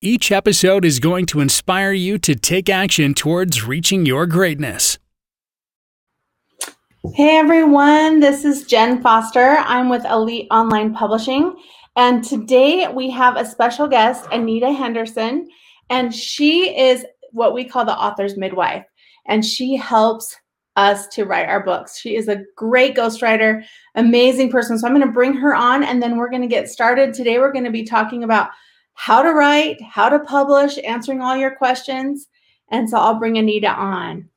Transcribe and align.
Each 0.00 0.30
episode 0.30 0.84
is 0.84 1.00
going 1.00 1.26
to 1.26 1.40
inspire 1.40 1.90
you 1.90 2.18
to 2.18 2.36
take 2.36 2.68
action 2.68 3.14
towards 3.14 3.64
reaching 3.64 4.06
your 4.06 4.26
greatness. 4.26 4.96
Hey 7.14 7.36
everyone, 7.36 8.20
this 8.20 8.44
is 8.44 8.62
Jen 8.62 9.02
Foster. 9.02 9.56
I'm 9.58 9.88
with 9.88 10.04
Elite 10.04 10.46
Online 10.52 10.94
Publishing, 10.94 11.56
and 11.96 12.22
today 12.22 12.86
we 12.86 13.10
have 13.10 13.36
a 13.36 13.44
special 13.44 13.88
guest, 13.88 14.28
Anita 14.30 14.70
Henderson, 14.70 15.48
and 15.90 16.14
she 16.14 16.78
is 16.78 17.04
what 17.32 17.52
we 17.52 17.64
call 17.64 17.84
the 17.84 17.98
author's 17.98 18.36
midwife, 18.36 18.84
and 19.26 19.44
she 19.44 19.74
helps 19.74 20.36
us 20.76 21.08
to 21.08 21.24
write 21.24 21.48
our 21.48 21.64
books. 21.64 21.98
She 21.98 22.14
is 22.14 22.28
a 22.28 22.44
great 22.54 22.94
ghostwriter, 22.94 23.64
amazing 23.96 24.52
person. 24.52 24.78
So 24.78 24.86
I'm 24.86 24.94
going 24.94 25.04
to 25.04 25.12
bring 25.12 25.34
her 25.34 25.56
on 25.56 25.82
and 25.82 26.00
then 26.00 26.16
we're 26.16 26.30
going 26.30 26.42
to 26.42 26.46
get 26.46 26.68
started. 26.68 27.12
Today 27.12 27.40
we're 27.40 27.50
going 27.50 27.64
to 27.64 27.72
be 27.72 27.82
talking 27.82 28.22
about 28.22 28.50
how 28.98 29.22
to 29.22 29.32
write, 29.32 29.80
how 29.80 30.08
to 30.08 30.18
publish, 30.18 30.76
answering 30.84 31.20
all 31.20 31.36
your 31.36 31.54
questions. 31.54 32.26
And 32.72 32.90
so 32.90 32.98
I'll 32.98 33.14
bring 33.14 33.38
Anita 33.38 33.70
on. 33.70 34.28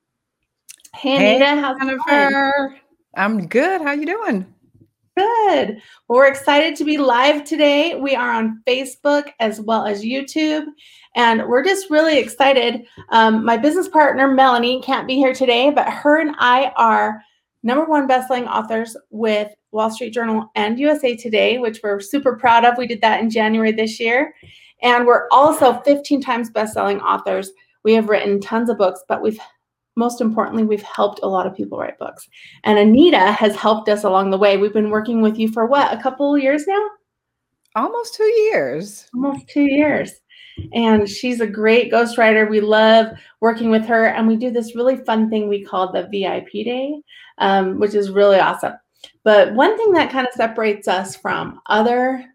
Hey, 0.96 1.16
Anita, 1.16 1.46
hey, 1.48 1.60
how's 1.60 1.80
Jennifer? 1.80 2.78
I'm 3.16 3.48
good. 3.48 3.82
How 3.82 3.94
you 3.94 4.06
doing? 4.06 4.46
Good. 5.18 5.82
Well, 6.08 6.20
we're 6.20 6.28
excited 6.28 6.76
to 6.76 6.86
be 6.86 7.00
live 7.00 7.44
today. 7.44 7.96
We 7.96 8.16
are 8.16 8.32
on 8.32 8.62
Facebook 8.68 9.32
as 9.40 9.60
well 9.60 9.88
as 9.88 10.04
YouTube, 10.04 10.68
and 11.16 11.48
we're 11.48 11.66
just 11.66 11.90
really 11.90 12.20
excited. 12.20 12.86
Um, 13.10 13.44
my 13.44 13.58
business 13.58 13.90
partner 13.90 14.28
Melanie 14.28 14.80
can't 14.84 15.08
be 15.08 15.16
here 15.16 15.34
today, 15.34 15.72
but 15.72 15.90
her 15.90 16.22
and 16.22 16.36
I 16.38 16.72
are 16.78 17.24
number 17.64 17.86
one 17.86 18.08
bestselling 18.08 18.48
authors 18.48 18.96
with 19.10 19.52
Wall 19.72 19.90
Street 19.90 20.14
Journal 20.14 20.52
and 20.56 20.80
USA 20.80 21.16
Today, 21.16 21.58
which 21.58 21.80
we're 21.84 22.00
super 22.00 22.36
proud 22.36 22.66
of. 22.66 22.78
We 22.78 22.88
did 22.88 23.02
that 23.02 23.22
in 23.22 23.30
January 23.30 23.72
this 23.72 24.00
year. 24.00 24.34
And 24.82 25.06
we're 25.06 25.28
also 25.32 25.80
15 25.82 26.22
times 26.22 26.50
best-selling 26.50 27.00
authors. 27.02 27.52
We 27.84 27.94
have 27.94 28.10
written 28.10 28.42
tons 28.42 28.70
of 28.70 28.78
books, 28.78 29.04
but 29.08 29.22
we've 29.22 29.40
most 29.98 30.22
importantly, 30.22 30.64
we've 30.64 30.82
helped 30.82 31.20
a 31.22 31.28
lot 31.28 31.46
of 31.46 31.56
people 31.56 31.78
write 31.78 32.00
books. 32.00 32.28
And 32.64 32.80
Anita 32.80 33.34
has 33.34 33.56
helped 33.56 33.90
us 33.90 34.06
along 34.06 34.32
the 34.32 34.38
way. 34.38 34.56
We've 34.56 34.74
been 34.74 34.90
working 34.90 35.22
with 35.22 35.38
you 35.38 35.50
for 35.50 35.66
what, 35.66 35.94
a 35.94 36.02
couple 36.02 36.38
years 36.38 36.66
now? 36.66 36.88
Almost 37.76 38.16
two 38.16 38.24
years. 38.24 39.10
Almost 39.14 39.50
two 39.50 39.64
years. 39.64 40.14
And 40.74 41.08
she's 41.08 41.42
a 41.42 41.48
great 41.48 41.92
ghostwriter. 41.92 42.50
We 42.50 42.62
love 42.62 43.08
working 43.40 43.70
with 43.70 43.86
her. 43.86 44.08
And 44.08 44.28
we 44.28 44.36
do 44.36 44.52
this 44.52 44.76
really 44.76 44.98
fun 44.98 45.30
thing 45.30 45.48
we 45.48 45.64
call 45.64 45.92
the 45.92 46.04
VIP 46.04 46.66
day, 46.66 47.02
um, 47.38 47.80
which 47.80 47.96
is 47.96 48.12
really 48.12 48.40
awesome. 48.40 48.74
But 49.24 49.54
one 49.54 49.78
thing 49.78 49.92
that 49.94 50.12
kind 50.12 50.28
of 50.28 50.34
separates 50.34 50.88
us 50.88 51.16
from 51.16 51.60
other 51.68 52.26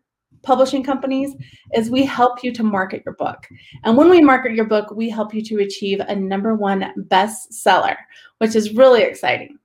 publishing 0.42 0.82
companies 0.82 1.34
is 1.74 1.90
we 1.90 2.04
help 2.04 2.42
you 2.42 2.52
to 2.52 2.62
market 2.62 3.02
your 3.04 3.14
book. 3.16 3.46
And 3.84 3.96
when 3.96 4.08
we 4.08 4.20
market 4.20 4.52
your 4.52 4.64
book, 4.64 4.90
we 4.92 5.10
help 5.10 5.34
you 5.34 5.42
to 5.42 5.58
achieve 5.58 6.00
a 6.00 6.14
number 6.14 6.54
one 6.54 6.92
bestseller, 7.08 7.96
which 8.38 8.54
is 8.54 8.74
really 8.74 9.02
exciting. 9.02 9.58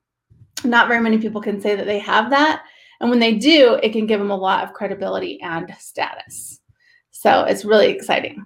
Not 0.63 0.87
very 0.87 1.01
many 1.01 1.19
people 1.19 1.41
can 1.41 1.61
say 1.61 1.75
that 1.75 1.85
they 1.85 1.99
have 1.99 2.29
that. 2.31 2.63
And 2.99 3.09
when 3.09 3.19
they 3.19 3.35
do, 3.35 3.79
it 3.81 3.93
can 3.93 4.05
give 4.05 4.19
them 4.19 4.31
a 4.31 4.35
lot 4.35 4.63
of 4.63 4.73
credibility 4.73 5.39
and 5.41 5.73
status. 5.79 6.59
So 7.11 7.43
it's 7.43 7.65
really 7.65 7.89
exciting. 7.89 8.43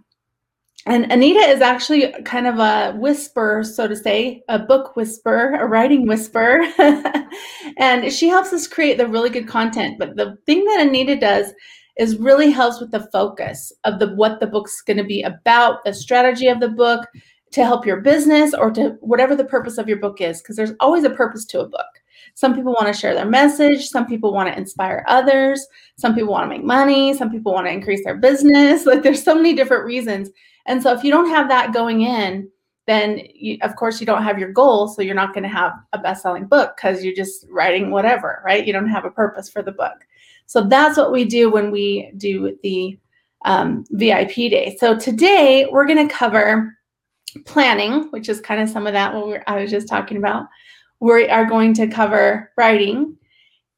And 0.87 1.11
Anita 1.11 1.39
is 1.39 1.61
actually 1.61 2.11
kind 2.25 2.45
of 2.45 2.59
a 2.59 2.95
whisper, 2.97 3.63
so 3.63 3.87
to 3.87 3.95
say, 3.95 4.43
a 4.49 4.59
book 4.59 4.95
whisper, 4.95 5.55
a 5.55 5.65
writing 5.65 6.05
whisper. 6.05 6.63
and 7.77 8.13
she 8.13 8.27
helps 8.27 8.53
us 8.53 8.67
create 8.67 8.97
the 8.97 9.07
really 9.07 9.31
good 9.31 9.47
content. 9.47 9.97
But 9.97 10.15
the 10.15 10.37
thing 10.45 10.63
that 10.65 10.85
Anita 10.85 11.15
does 11.15 11.53
is 11.97 12.17
really 12.17 12.51
helps 12.51 12.79
with 12.79 12.91
the 12.91 13.07
focus 13.11 13.73
of 13.83 13.99
the 13.99 14.13
what 14.15 14.39
the 14.39 14.47
book's 14.47 14.81
going 14.81 14.97
to 14.97 15.03
be 15.03 15.23
about, 15.23 15.83
the 15.85 15.93
strategy 15.93 16.47
of 16.47 16.59
the 16.59 16.69
book 16.69 17.07
to 17.51 17.63
help 17.63 17.85
your 17.85 18.01
business 18.01 18.53
or 18.53 18.69
to 18.71 18.97
whatever 18.99 19.35
the 19.35 19.45
purpose 19.45 19.77
of 19.77 19.87
your 19.87 19.97
book 19.97 20.19
is 20.21 20.41
because 20.41 20.55
there's 20.55 20.73
always 20.81 21.03
a 21.03 21.09
purpose 21.09 21.45
to 21.45 21.61
a 21.61 21.67
book. 21.67 21.85
Some 22.33 22.53
people 22.53 22.73
want 22.73 22.87
to 22.87 22.93
share 22.93 23.13
their 23.13 23.25
message, 23.25 23.87
some 23.87 24.05
people 24.05 24.33
want 24.33 24.49
to 24.49 24.57
inspire 24.57 25.05
others, 25.07 25.65
some 25.97 26.13
people 26.13 26.33
want 26.33 26.43
to 26.43 26.55
make 26.55 26.65
money, 26.65 27.13
some 27.13 27.31
people 27.31 27.53
want 27.53 27.65
to 27.65 27.71
increase 27.71 28.03
their 28.03 28.17
business. 28.17 28.85
Like 28.95 29.03
there's 29.03 29.23
so 29.23 29.33
many 29.33 29.53
different 29.53 29.85
reasons. 29.85 30.29
And 30.65 30.81
so 30.81 30.93
if 30.93 31.03
you 31.03 31.11
don't 31.11 31.29
have 31.29 31.49
that 31.49 31.73
going 31.73 32.01
in, 32.01 32.49
then 32.87 33.21
you, 33.33 33.57
of 33.61 33.75
course 33.75 33.99
you 33.99 34.05
don't 34.05 34.23
have 34.23 34.39
your 34.39 34.51
goal 34.51 34.87
so 34.87 35.01
you're 35.01 35.15
not 35.15 35.33
going 35.33 35.43
to 35.43 35.49
have 35.49 35.73
a 35.93 35.97
best-selling 35.97 36.45
book 36.45 36.75
because 36.75 37.03
you're 37.03 37.15
just 37.15 37.45
writing 37.49 37.91
whatever 37.91 38.41
right? 38.45 38.65
You 38.65 38.73
don't 38.73 38.89
have 38.89 39.05
a 39.05 39.11
purpose 39.11 39.49
for 39.49 39.61
the 39.61 39.71
book. 39.71 40.05
So 40.45 40.61
that's 40.61 40.97
what 40.97 41.11
we 41.11 41.25
do 41.25 41.49
when 41.49 41.71
we 41.71 42.11
do 42.17 42.57
the 42.61 42.99
um, 43.45 43.85
vip 43.91 44.35
day. 44.35 44.77
So 44.79 44.97
today 44.97 45.67
we're 45.71 45.87
going 45.87 46.07
to 46.07 46.13
cover 46.13 46.75
planning 47.43 48.09
which 48.11 48.29
is 48.29 48.39
kind 48.39 48.61
of 48.61 48.69
some 48.69 48.87
of 48.87 48.93
that 48.93 49.13
what 49.13 49.43
i 49.47 49.59
was 49.61 49.69
just 49.69 49.89
talking 49.89 50.17
about. 50.17 50.47
We 51.01 51.27
are 51.27 51.45
going 51.45 51.73
to 51.75 51.87
cover 51.87 52.51
writing 52.57 53.17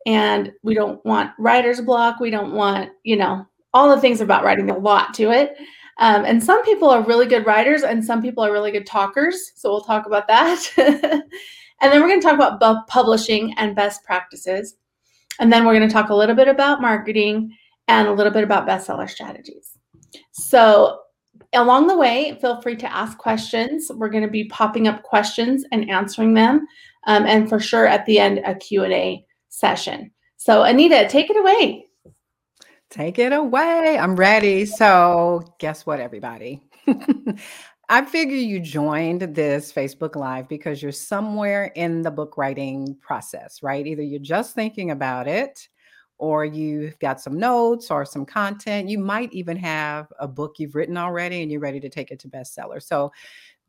and 0.05 0.53
we 0.61 0.75
don't 0.75 1.03
want 1.03 1.31
writer's 1.39 1.81
block. 1.81 2.19
We 2.19 2.29
don't 2.29 2.53
want 2.53 2.91
you 3.03 3.15
know 3.15 3.47
all 3.73 3.93
the 3.93 4.01
things 4.01 4.21
about 4.21 4.43
writing 4.43 4.69
a 4.69 4.77
lot 4.77 5.13
to 5.15 5.31
it 5.31 5.57
um, 5.99 6.25
and 6.25 6.43
some 6.43 6.63
people 6.63 6.89
are 6.89 7.03
really 7.03 7.25
good 7.25 7.45
writers 7.45 7.83
and 7.83 8.03
some 8.03 8.21
people 8.21 8.43
are 8.43 8.51
really 8.51 8.71
good 8.71 8.85
talkers. 8.85 9.51
So 9.55 9.69
we'll 9.69 9.81
talk 9.81 10.05
about 10.05 10.27
that. 10.27 10.63
and 10.77 11.91
then 11.91 12.01
we're 12.01 12.07
going 12.07 12.21
to 12.21 12.25
talk 12.25 12.35
about 12.35 12.59
both 12.59 12.85
publishing 12.87 13.53
and 13.57 13.75
best 13.75 14.03
practices. 14.03 14.75
And 15.39 15.51
then 15.51 15.65
we're 15.65 15.75
going 15.75 15.87
to 15.87 15.93
talk 15.93 16.09
a 16.09 16.15
little 16.15 16.35
bit 16.35 16.47
about 16.47 16.81
marketing 16.81 17.55
and 17.87 18.07
a 18.07 18.13
little 18.13 18.31
bit 18.31 18.43
about 18.43 18.67
bestseller 18.67 19.09
strategies. 19.09 19.77
So 20.31 20.99
along 21.53 21.87
the 21.87 21.97
way, 21.97 22.37
feel 22.41 22.61
free 22.61 22.75
to 22.75 22.93
ask 22.93 23.17
questions. 23.17 23.89
We're 23.93 24.09
going 24.09 24.23
to 24.23 24.29
be 24.29 24.45
popping 24.45 24.87
up 24.87 25.03
questions 25.03 25.65
and 25.71 25.89
answering 25.89 26.33
them. 26.33 26.67
Um, 27.07 27.25
and 27.25 27.49
for 27.49 27.59
sure 27.59 27.87
at 27.87 28.05
the 28.05 28.19
end, 28.19 28.41
a 28.45 28.53
Q&A 28.53 29.25
session. 29.49 30.11
So 30.35 30.63
Anita, 30.63 31.07
take 31.09 31.29
it 31.29 31.37
away. 31.37 31.86
Take 32.89 33.19
it 33.19 33.33
away. 33.33 33.97
I'm 33.99 34.15
ready. 34.15 34.65
So, 34.65 35.43
guess 35.59 35.85
what, 35.85 35.99
everybody? 35.99 36.61
I 37.89 38.05
figure 38.05 38.37
you 38.37 38.61
joined 38.61 39.21
this 39.35 39.73
Facebook 39.73 40.15
Live 40.15 40.47
because 40.47 40.81
you're 40.81 40.93
somewhere 40.93 41.65
in 41.75 42.01
the 42.01 42.11
book 42.11 42.37
writing 42.37 42.97
process, 43.01 43.61
right? 43.61 43.85
Either 43.85 44.01
you're 44.01 44.19
just 44.19 44.55
thinking 44.55 44.91
about 44.91 45.27
it, 45.27 45.67
or 46.17 46.45
you've 46.45 46.97
got 46.99 47.21
some 47.21 47.37
notes 47.37 47.91
or 47.91 48.05
some 48.05 48.25
content. 48.25 48.89
You 48.89 48.99
might 48.99 49.31
even 49.33 49.57
have 49.57 50.07
a 50.19 50.27
book 50.27 50.55
you've 50.57 50.75
written 50.75 50.97
already 50.97 51.41
and 51.41 51.51
you're 51.51 51.61
ready 51.61 51.79
to 51.81 51.89
take 51.89 52.09
it 52.11 52.19
to 52.21 52.29
bestseller. 52.29 52.81
So, 52.81 53.11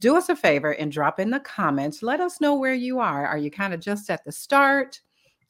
do 0.00 0.16
us 0.16 0.28
a 0.28 0.36
favor 0.36 0.72
and 0.74 0.92
drop 0.92 1.18
in 1.18 1.30
the 1.30 1.40
comments. 1.40 2.04
Let 2.04 2.20
us 2.20 2.40
know 2.40 2.54
where 2.54 2.74
you 2.74 3.00
are. 3.00 3.26
Are 3.26 3.38
you 3.38 3.50
kind 3.50 3.74
of 3.74 3.80
just 3.80 4.10
at 4.10 4.24
the 4.24 4.30
start? 4.30 5.00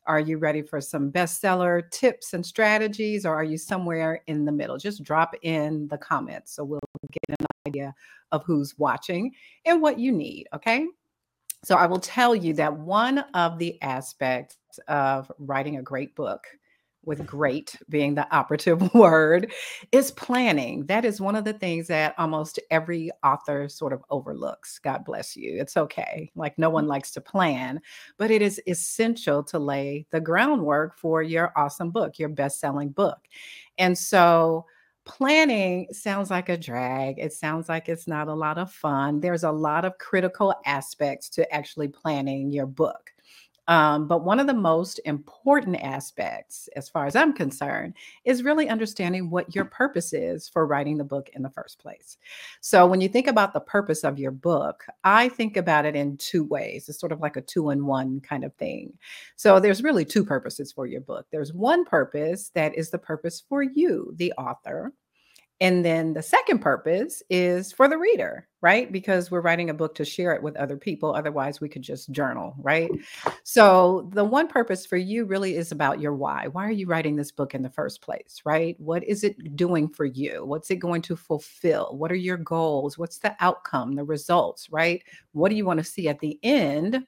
Are 0.08 0.18
you 0.18 0.38
ready 0.38 0.62
for 0.62 0.80
some 0.80 1.12
bestseller 1.12 1.88
tips 1.90 2.32
and 2.32 2.44
strategies, 2.44 3.26
or 3.26 3.34
are 3.34 3.44
you 3.44 3.58
somewhere 3.58 4.22
in 4.26 4.46
the 4.46 4.52
middle? 4.52 4.78
Just 4.78 5.04
drop 5.04 5.34
in 5.42 5.86
the 5.88 5.98
comments 5.98 6.52
so 6.52 6.64
we'll 6.64 6.80
get 7.12 7.38
an 7.38 7.46
idea 7.66 7.94
of 8.32 8.42
who's 8.44 8.78
watching 8.78 9.32
and 9.66 9.80
what 9.82 9.98
you 9.98 10.10
need. 10.10 10.48
Okay. 10.54 10.86
So 11.64 11.74
I 11.74 11.86
will 11.86 12.00
tell 12.00 12.34
you 12.34 12.54
that 12.54 12.76
one 12.76 13.18
of 13.34 13.58
the 13.58 13.80
aspects 13.82 14.56
of 14.88 15.30
writing 15.38 15.76
a 15.76 15.82
great 15.82 16.14
book 16.14 16.46
with 17.08 17.26
great 17.26 17.74
being 17.88 18.14
the 18.14 18.32
operative 18.34 18.94
word, 18.94 19.52
is 19.90 20.12
planning. 20.12 20.86
That 20.86 21.04
is 21.04 21.20
one 21.20 21.34
of 21.34 21.44
the 21.44 21.54
things 21.54 21.88
that 21.88 22.14
almost 22.18 22.60
every 22.70 23.10
author 23.24 23.68
sort 23.68 23.92
of 23.92 24.04
overlooks. 24.10 24.78
God 24.78 25.04
bless 25.04 25.34
you. 25.34 25.58
It's 25.58 25.76
okay. 25.76 26.30
Like 26.36 26.56
no 26.58 26.70
one 26.70 26.84
mm. 26.84 26.90
likes 26.90 27.10
to 27.12 27.20
plan, 27.20 27.80
but 28.18 28.30
it 28.30 28.42
is 28.42 28.60
essential 28.68 29.42
to 29.44 29.58
lay 29.58 30.06
the 30.10 30.20
groundwork 30.20 30.96
for 30.96 31.22
your 31.22 31.52
awesome 31.56 31.90
book, 31.90 32.18
your 32.18 32.28
best 32.28 32.60
selling 32.60 32.90
book. 32.90 33.18
And 33.78 33.98
so, 33.98 34.66
planning 35.04 35.86
sounds 35.90 36.30
like 36.30 36.50
a 36.50 36.56
drag. 36.56 37.18
It 37.18 37.32
sounds 37.32 37.68
like 37.68 37.88
it's 37.88 38.06
not 38.06 38.28
a 38.28 38.34
lot 38.34 38.58
of 38.58 38.70
fun. 38.70 39.20
There's 39.20 39.42
a 39.42 39.50
lot 39.50 39.86
of 39.86 39.96
critical 39.96 40.54
aspects 40.66 41.30
to 41.30 41.50
actually 41.52 41.88
planning 41.88 42.52
your 42.52 42.66
book. 42.66 43.10
Um, 43.68 44.08
but 44.08 44.24
one 44.24 44.40
of 44.40 44.46
the 44.46 44.54
most 44.54 44.98
important 45.04 45.76
aspects, 45.82 46.68
as 46.74 46.88
far 46.88 47.06
as 47.06 47.14
I'm 47.14 47.34
concerned, 47.34 47.94
is 48.24 48.42
really 48.42 48.68
understanding 48.68 49.28
what 49.28 49.54
your 49.54 49.66
purpose 49.66 50.14
is 50.14 50.48
for 50.48 50.66
writing 50.66 50.96
the 50.96 51.04
book 51.04 51.28
in 51.34 51.42
the 51.42 51.50
first 51.50 51.78
place. 51.78 52.16
So, 52.62 52.86
when 52.86 53.02
you 53.02 53.08
think 53.08 53.26
about 53.26 53.52
the 53.52 53.60
purpose 53.60 54.04
of 54.04 54.18
your 54.18 54.30
book, 54.30 54.84
I 55.04 55.28
think 55.28 55.58
about 55.58 55.84
it 55.84 55.94
in 55.94 56.16
two 56.16 56.44
ways. 56.44 56.88
It's 56.88 56.98
sort 56.98 57.12
of 57.12 57.20
like 57.20 57.36
a 57.36 57.42
two 57.42 57.68
in 57.70 57.84
one 57.84 58.20
kind 58.20 58.42
of 58.42 58.54
thing. 58.54 58.94
So, 59.36 59.60
there's 59.60 59.82
really 59.82 60.06
two 60.06 60.24
purposes 60.24 60.72
for 60.72 60.86
your 60.86 61.02
book. 61.02 61.26
There's 61.30 61.52
one 61.52 61.84
purpose 61.84 62.50
that 62.54 62.76
is 62.76 62.90
the 62.90 62.98
purpose 62.98 63.44
for 63.46 63.62
you, 63.62 64.14
the 64.16 64.32
author, 64.32 64.94
and 65.60 65.84
then 65.84 66.12
the 66.12 66.22
second 66.22 66.60
purpose 66.60 67.20
is 67.30 67.72
for 67.72 67.88
the 67.88 67.98
reader, 67.98 68.46
right? 68.60 68.92
Because 68.92 69.28
we're 69.28 69.40
writing 69.40 69.70
a 69.70 69.74
book 69.74 69.92
to 69.96 70.04
share 70.04 70.32
it 70.32 70.42
with 70.42 70.56
other 70.56 70.76
people. 70.76 71.12
Otherwise, 71.12 71.60
we 71.60 71.68
could 71.68 71.82
just 71.82 72.12
journal, 72.12 72.54
right? 72.58 72.90
So, 73.42 74.08
the 74.12 74.24
one 74.24 74.46
purpose 74.46 74.86
for 74.86 74.96
you 74.96 75.24
really 75.24 75.56
is 75.56 75.72
about 75.72 76.00
your 76.00 76.14
why. 76.14 76.46
Why 76.46 76.64
are 76.64 76.72
you 76.72 76.86
writing 76.86 77.16
this 77.16 77.32
book 77.32 77.56
in 77.56 77.62
the 77.62 77.70
first 77.70 78.02
place, 78.02 78.42
right? 78.44 78.76
What 78.78 79.02
is 79.02 79.24
it 79.24 79.56
doing 79.56 79.88
for 79.88 80.04
you? 80.04 80.44
What's 80.44 80.70
it 80.70 80.76
going 80.76 81.02
to 81.02 81.16
fulfill? 81.16 81.96
What 81.96 82.12
are 82.12 82.16
your 82.16 82.36
goals? 82.36 82.96
What's 82.96 83.18
the 83.18 83.34
outcome, 83.40 83.94
the 83.94 84.04
results, 84.04 84.70
right? 84.70 85.02
What 85.32 85.48
do 85.48 85.56
you 85.56 85.64
want 85.64 85.78
to 85.78 85.84
see 85.84 86.08
at 86.08 86.20
the 86.20 86.38
end? 86.44 87.04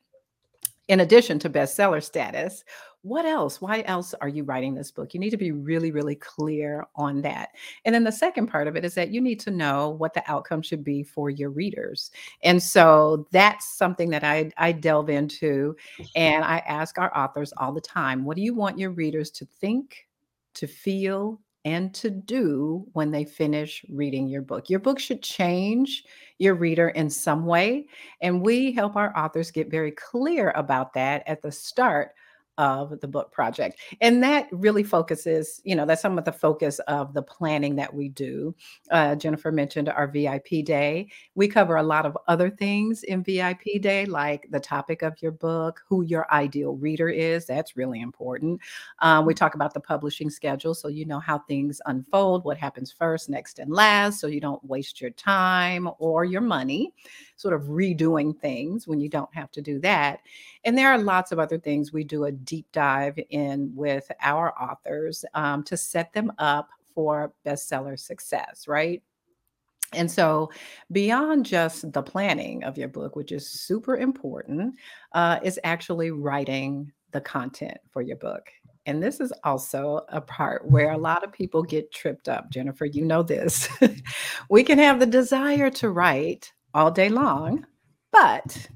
In 0.88 0.98
addition 0.98 1.38
to 1.38 1.50
bestseller 1.50 2.02
status, 2.02 2.64
what 3.02 3.24
else? 3.24 3.60
Why 3.60 3.82
else 3.86 4.14
are 4.20 4.28
you 4.28 4.44
writing 4.44 4.74
this 4.74 4.90
book? 4.90 5.14
You 5.14 5.20
need 5.20 5.30
to 5.30 5.38
be 5.38 5.52
really, 5.52 5.90
really 5.90 6.16
clear 6.16 6.86
on 6.96 7.22
that. 7.22 7.50
And 7.84 7.94
then 7.94 8.04
the 8.04 8.12
second 8.12 8.48
part 8.48 8.68
of 8.68 8.76
it 8.76 8.84
is 8.84 8.94
that 8.94 9.10
you 9.10 9.20
need 9.20 9.40
to 9.40 9.50
know 9.50 9.90
what 9.90 10.12
the 10.12 10.22
outcome 10.30 10.60
should 10.60 10.84
be 10.84 11.02
for 11.02 11.30
your 11.30 11.50
readers. 11.50 12.10
And 12.42 12.62
so 12.62 13.26
that's 13.30 13.76
something 13.76 14.10
that 14.10 14.24
I, 14.24 14.50
I 14.58 14.72
delve 14.72 15.08
into. 15.08 15.76
Mm-hmm. 15.98 16.02
And 16.16 16.44
I 16.44 16.58
ask 16.58 16.98
our 16.98 17.16
authors 17.16 17.54
all 17.56 17.72
the 17.72 17.80
time 17.80 18.24
what 18.24 18.36
do 18.36 18.42
you 18.42 18.54
want 18.54 18.78
your 18.78 18.90
readers 18.90 19.30
to 19.32 19.46
think, 19.46 20.06
to 20.54 20.66
feel, 20.66 21.40
and 21.64 21.94
to 21.94 22.10
do 22.10 22.86
when 22.92 23.10
they 23.10 23.24
finish 23.24 23.84
reading 23.90 24.28
your 24.28 24.42
book. 24.42 24.70
Your 24.70 24.80
book 24.80 24.98
should 24.98 25.22
change 25.22 26.04
your 26.38 26.54
reader 26.54 26.88
in 26.90 27.10
some 27.10 27.44
way. 27.44 27.86
And 28.22 28.42
we 28.42 28.72
help 28.72 28.96
our 28.96 29.16
authors 29.16 29.50
get 29.50 29.70
very 29.70 29.90
clear 29.90 30.52
about 30.56 30.94
that 30.94 31.22
at 31.26 31.42
the 31.42 31.52
start 31.52 32.12
of 32.60 33.00
the 33.00 33.08
book 33.08 33.32
project. 33.32 33.80
And 34.02 34.22
that 34.22 34.46
really 34.52 34.82
focuses, 34.82 35.62
you 35.64 35.74
know, 35.74 35.86
that's 35.86 36.02
some 36.02 36.18
of 36.18 36.26
the 36.26 36.32
focus 36.32 36.78
of 36.80 37.14
the 37.14 37.22
planning 37.22 37.76
that 37.76 37.92
we 37.92 38.10
do. 38.10 38.54
Uh, 38.90 39.14
Jennifer 39.14 39.50
mentioned 39.50 39.88
our 39.88 40.06
VIP 40.06 40.62
day. 40.62 41.08
We 41.34 41.48
cover 41.48 41.76
a 41.76 41.82
lot 41.82 42.04
of 42.04 42.18
other 42.28 42.50
things 42.50 43.02
in 43.02 43.24
VIP 43.24 43.80
day, 43.80 44.04
like 44.04 44.46
the 44.50 44.60
topic 44.60 45.00
of 45.00 45.14
your 45.22 45.32
book, 45.32 45.80
who 45.88 46.02
your 46.02 46.30
ideal 46.30 46.76
reader 46.76 47.08
is. 47.08 47.46
That's 47.46 47.78
really 47.78 48.02
important. 48.02 48.60
Um, 48.98 49.24
we 49.24 49.32
talk 49.32 49.54
about 49.54 49.72
the 49.72 49.80
publishing 49.80 50.28
schedule 50.28 50.74
so 50.74 50.88
you 50.88 51.06
know 51.06 51.18
how 51.18 51.38
things 51.38 51.80
unfold, 51.86 52.44
what 52.44 52.58
happens 52.58 52.92
first, 52.92 53.30
next, 53.30 53.58
and 53.58 53.72
last, 53.72 54.20
so 54.20 54.26
you 54.26 54.40
don't 54.40 54.62
waste 54.62 55.00
your 55.00 55.12
time 55.12 55.88
or 55.98 56.26
your 56.26 56.42
money 56.42 56.92
sort 57.40 57.54
of 57.54 57.62
redoing 57.62 58.38
things 58.38 58.86
when 58.86 59.00
you 59.00 59.08
don't 59.08 59.34
have 59.34 59.50
to 59.50 59.62
do 59.62 59.78
that. 59.80 60.20
And 60.64 60.76
there 60.76 60.92
are 60.92 60.98
lots 60.98 61.32
of 61.32 61.38
other 61.38 61.58
things 61.58 61.90
we 61.90 62.04
do 62.04 62.24
a 62.24 62.32
deep 62.32 62.66
dive 62.70 63.18
in 63.30 63.72
with 63.74 64.10
our 64.20 64.52
authors 64.60 65.24
um, 65.32 65.62
to 65.64 65.76
set 65.76 66.12
them 66.12 66.30
up 66.38 66.68
for 66.94 67.32
bestseller 67.46 67.98
success, 67.98 68.68
right? 68.68 69.02
And 69.92 70.10
so, 70.10 70.50
beyond 70.92 71.46
just 71.46 71.90
the 71.92 72.02
planning 72.02 72.62
of 72.62 72.78
your 72.78 72.88
book, 72.88 73.16
which 73.16 73.32
is 73.32 73.48
super 73.48 73.96
important, 73.96 74.76
uh, 75.12 75.40
is 75.42 75.58
actually 75.64 76.10
writing 76.10 76.92
the 77.10 77.20
content 77.20 77.78
for 77.90 78.02
your 78.02 78.16
book. 78.16 78.50
And 78.86 79.02
this 79.02 79.18
is 79.18 79.32
also 79.42 80.02
a 80.08 80.20
part 80.20 80.70
where 80.70 80.92
a 80.92 80.98
lot 80.98 81.24
of 81.24 81.32
people 81.32 81.62
get 81.62 81.92
tripped 81.92 82.28
up. 82.28 82.50
Jennifer, 82.50 82.84
you 82.84 83.04
know 83.04 83.22
this. 83.22 83.68
we 84.50 84.62
can 84.62 84.78
have 84.78 85.00
the 85.00 85.06
desire 85.06 85.70
to 85.70 85.90
write 85.90 86.52
all 86.74 86.90
day 86.90 87.08
long, 87.08 87.66
but 88.12 88.68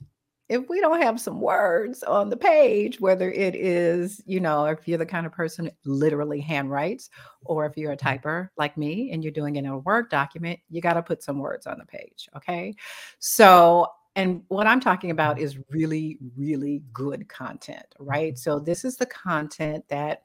if 0.49 0.69
we 0.69 0.81
don't 0.81 1.00
have 1.00 1.20
some 1.20 1.41
words 1.41 2.02
on 2.02 2.29
the 2.29 2.37
page, 2.37 3.00
whether 3.00 3.31
it 3.31 3.55
is, 3.55 4.23
you 4.26 4.41
know, 4.41 4.67
if 4.67 4.87
you're 4.87 4.99
the 4.99 5.06
kind 5.06 5.25
of 5.26 5.32
person 5.32 5.70
literally 5.85 6.43
handwrites, 6.43 7.08
or 7.44 7.64
if 7.64 7.76
you're 7.76 7.93
a 7.93 7.96
typer 7.96 8.49
like 8.58 8.76
me 8.76 9.11
and 9.11 9.25
you're 9.25 9.32
doing 9.32 9.56
it 9.56 9.61
in 9.61 9.67
a 9.67 9.79
Word 9.79 10.11
document, 10.11 10.61
you 10.69 10.82
got 10.82 10.94
to 10.94 11.02
put 11.02 11.23
some 11.23 11.38
words 11.38 11.67
on 11.67 11.79
the 11.79 11.87
page. 11.87 12.29
Okay. 12.37 12.75
So, 13.19 13.88
and 14.17 14.43
what 14.49 14.67
I'm 14.67 14.81
talking 14.81 15.11
about 15.11 15.39
is 15.39 15.59
really, 15.71 16.19
really 16.37 16.83
good 16.93 17.29
content, 17.29 17.87
right? 17.99 18.39
So, 18.39 18.59
this 18.59 18.85
is 18.85 18.97
the 18.97 19.07
content 19.07 19.85
that 19.89 20.23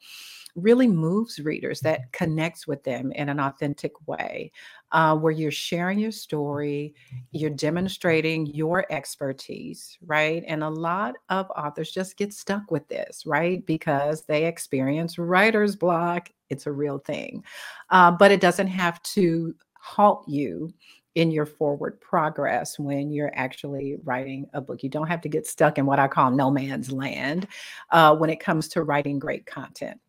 really 0.56 0.88
moves 0.88 1.40
readers, 1.40 1.80
that 1.82 2.12
connects 2.12 2.68
with 2.68 2.84
them 2.84 3.12
in 3.14 3.30
an 3.30 3.40
authentic 3.40 4.08
way, 4.08 4.52
uh, 4.92 5.16
where 5.16 5.32
you're 5.32 5.52
sharing 5.52 6.00
your 6.00 6.12
story, 6.12 6.94
you're 7.32 7.50
demonstrating 7.50 8.46
your 8.48 8.86
expertise, 8.92 9.98
right? 10.06 10.44
And 10.48 10.64
a 10.64 10.70
lot 10.70 11.16
of 11.30 11.50
authors 11.52 11.92
just 11.92 12.18
get 12.18 12.34
stuck 12.34 12.72
with 12.72 12.88
this, 12.88 13.26
right? 13.26 13.66
Because 13.66 14.24
they 14.24 14.46
experience 14.46 15.18
writer's 15.18 15.76
block. 15.76 16.30
It's 16.50 16.68
a 16.68 16.72
real 16.72 17.00
thing. 17.00 17.44
Uh, 17.90 18.12
but 18.12 18.32
it 18.32 18.42
doesn't 18.42 18.68
have 18.68 19.02
to 19.04 19.54
halt 19.82 20.26
you 20.28 20.74
in 21.20 21.32
your 21.32 21.46
forward 21.46 22.00
progress 22.00 22.80
when 22.80 23.12
you're 23.12 23.34
actually 23.34 23.98
writing 24.06 24.48
a 24.54 24.62
book. 24.62 24.82
You 24.82 24.88
don't 24.88 25.10
have 25.10 25.20
to 25.20 25.28
get 25.28 25.46
stuck 25.46 25.78
in 25.78 25.86
what 25.86 26.00
I 26.00 26.08
call 26.08 26.32
no 26.32 26.50
man's 26.50 26.94
land 26.94 27.46
uh, 27.92 28.16
when 28.16 28.30
it 28.30 28.40
comes 28.40 28.70
to 28.70 28.84
writing 28.84 29.20
great 29.20 29.46
content. 29.46 30.00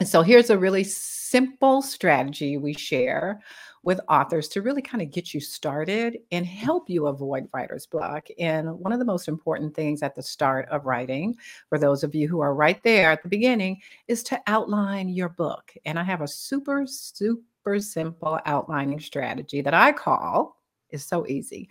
And 0.00 0.08
so 0.08 0.22
here's 0.22 0.50
a 0.50 0.58
really 0.58 0.82
simple 0.82 1.82
strategy 1.82 2.56
we 2.56 2.72
share 2.72 3.40
with 3.84 4.00
authors 4.08 4.48
to 4.48 4.62
really 4.62 4.82
kind 4.82 5.02
of 5.02 5.10
get 5.10 5.34
you 5.34 5.40
started 5.40 6.18
and 6.32 6.44
mm-hmm. 6.44 6.56
help 6.56 6.88
you 6.88 7.06
avoid 7.06 7.48
writer's 7.52 7.86
block. 7.86 8.28
And 8.38 8.78
one 8.78 8.92
of 8.92 8.98
the 8.98 9.04
most 9.04 9.28
important 9.28 9.74
things 9.74 10.02
at 10.02 10.14
the 10.14 10.22
start 10.22 10.66
of 10.70 10.86
writing, 10.86 11.36
for 11.68 11.78
those 11.78 12.02
of 12.02 12.14
you 12.14 12.26
who 12.26 12.40
are 12.40 12.54
right 12.54 12.82
there 12.82 13.12
at 13.12 13.22
the 13.22 13.28
beginning, 13.28 13.80
is 14.08 14.22
to 14.24 14.40
outline 14.46 15.10
your 15.10 15.28
book. 15.28 15.72
And 15.84 15.98
I 15.98 16.02
have 16.04 16.22
a 16.22 16.28
super, 16.28 16.86
super 16.86 17.78
simple 17.78 18.40
outlining 18.46 19.00
strategy 19.00 19.60
that 19.60 19.74
I 19.74 19.92
call 19.92 20.60
is 20.90 21.04
so 21.04 21.26
easy. 21.26 21.68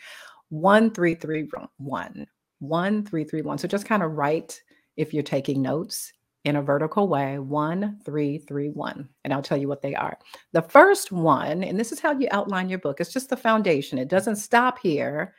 One, 0.49 0.91
three, 0.91 1.15
three, 1.15 1.49
one. 1.77 2.27
One, 2.59 3.03
three, 3.03 3.23
three, 3.23 3.41
one. 3.41 3.57
So 3.57 3.67
just 3.67 3.85
kind 3.85 4.03
of 4.03 4.13
write 4.13 4.61
if 4.95 5.13
you're 5.13 5.23
taking 5.23 5.61
notes 5.61 6.13
in 6.43 6.57
a 6.57 6.61
vertical 6.61 7.07
way 7.07 7.39
one, 7.39 7.99
three, 8.03 8.37
three, 8.37 8.69
one. 8.69 9.07
And 9.23 9.33
I'll 9.33 9.41
tell 9.41 9.57
you 9.57 9.67
what 9.67 9.81
they 9.81 9.95
are. 9.95 10.17
The 10.51 10.61
first 10.61 11.11
one, 11.11 11.63
and 11.63 11.79
this 11.79 11.91
is 11.91 11.99
how 11.99 12.11
you 12.11 12.27
outline 12.31 12.69
your 12.69 12.79
book, 12.79 12.99
it's 12.99 13.13
just 13.13 13.29
the 13.29 13.37
foundation. 13.37 13.97
It 13.97 14.09
doesn't 14.09 14.35
stop 14.35 14.79
here. 14.79 15.35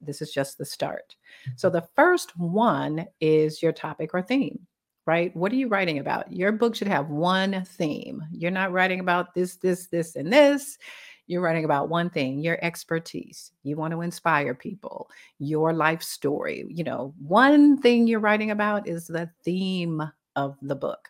This 0.00 0.22
is 0.22 0.32
just 0.32 0.58
the 0.58 0.64
start. 0.64 1.16
So 1.56 1.70
the 1.70 1.86
first 1.96 2.36
one 2.38 3.06
is 3.20 3.62
your 3.62 3.72
topic 3.72 4.10
or 4.14 4.22
theme, 4.22 4.66
right? 5.06 5.34
What 5.36 5.52
are 5.52 5.56
you 5.56 5.68
writing 5.68 5.98
about? 5.98 6.32
Your 6.32 6.52
book 6.52 6.74
should 6.74 6.88
have 6.88 7.08
one 7.08 7.64
theme. 7.64 8.22
You're 8.32 8.50
not 8.50 8.72
writing 8.72 9.00
about 9.00 9.34
this, 9.34 9.56
this, 9.56 9.86
this, 9.86 10.16
and 10.16 10.32
this. 10.32 10.78
You're 11.26 11.42
writing 11.42 11.66
about 11.66 11.90
one 11.90 12.08
thing, 12.10 12.38
your 12.38 12.58
expertise. 12.62 13.52
You 13.62 13.76
want 13.76 13.92
to 13.92 14.00
inspire 14.00 14.54
people, 14.54 15.10
your 15.38 15.74
life 15.74 16.02
story. 16.02 16.64
You 16.68 16.84
know, 16.84 17.14
one 17.18 17.76
thing 17.76 18.06
you're 18.06 18.18
writing 18.18 18.50
about 18.50 18.88
is 18.88 19.06
the 19.06 19.28
theme 19.44 20.02
of 20.38 20.56
the 20.62 20.76
book. 20.76 21.08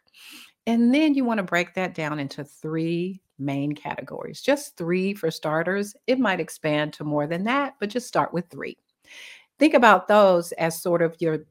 And 0.66 0.92
then 0.92 1.14
you 1.14 1.24
want 1.24 1.38
to 1.38 1.44
break 1.44 1.74
that 1.74 1.94
down 1.94 2.18
into 2.18 2.44
three 2.44 3.20
main 3.38 3.74
categories, 3.74 4.40
just 4.40 4.76
three 4.76 5.14
for 5.14 5.30
starters. 5.30 5.94
It 6.06 6.18
might 6.18 6.40
expand 6.40 6.94
to 6.94 7.04
more 7.04 7.26
than 7.26 7.44
that, 7.44 7.74
but 7.78 7.90
just 7.90 8.08
start 8.08 8.32
with 8.32 8.48
three. 8.48 8.78
Think 9.58 9.74
about 9.74 10.08
those 10.08 10.52
as 10.52 10.80
sort 10.80 11.02
of 11.02 11.14
your 11.20 11.46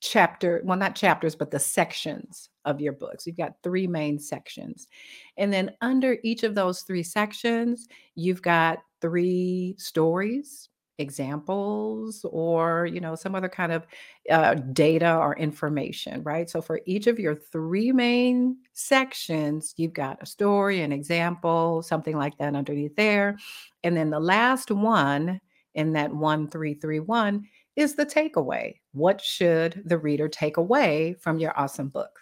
chapter, 0.00 0.60
well, 0.64 0.76
not 0.76 0.94
chapters, 0.94 1.34
but 1.34 1.50
the 1.50 1.58
sections 1.58 2.50
of 2.64 2.80
your 2.80 2.92
books. 2.92 3.26
You've 3.26 3.36
got 3.36 3.54
three 3.62 3.86
main 3.86 4.18
sections. 4.18 4.88
And 5.36 5.52
then 5.52 5.70
under 5.80 6.18
each 6.22 6.42
of 6.42 6.54
those 6.54 6.82
three 6.82 7.02
sections, 7.02 7.88
you've 8.14 8.42
got 8.42 8.78
three 9.00 9.74
stories 9.78 10.68
examples 10.98 12.24
or 12.30 12.86
you 12.86 13.00
know 13.00 13.14
some 13.14 13.34
other 13.34 13.48
kind 13.48 13.72
of 13.72 13.86
uh, 14.30 14.54
data 14.54 15.16
or 15.16 15.36
information 15.36 16.22
right? 16.22 16.48
So 16.48 16.60
for 16.60 16.80
each 16.86 17.06
of 17.06 17.18
your 17.18 17.34
three 17.34 17.92
main 17.92 18.56
sections 18.72 19.74
you've 19.76 19.94
got 19.94 20.22
a 20.22 20.26
story 20.26 20.82
an 20.82 20.92
example 20.92 21.82
something 21.82 22.16
like 22.16 22.36
that 22.38 22.54
underneath 22.54 22.96
there. 22.96 23.36
And 23.84 23.96
then 23.96 24.10
the 24.10 24.20
last 24.20 24.70
one 24.70 25.40
in 25.74 25.92
that 25.94 26.14
1331 26.14 27.46
is 27.76 27.94
the 27.94 28.06
takeaway. 28.06 28.74
What 28.92 29.20
should 29.20 29.82
the 29.86 29.98
reader 29.98 30.28
take 30.28 30.56
away 30.56 31.16
from 31.20 31.38
your 31.38 31.58
awesome 31.58 31.88
book? 31.88 32.20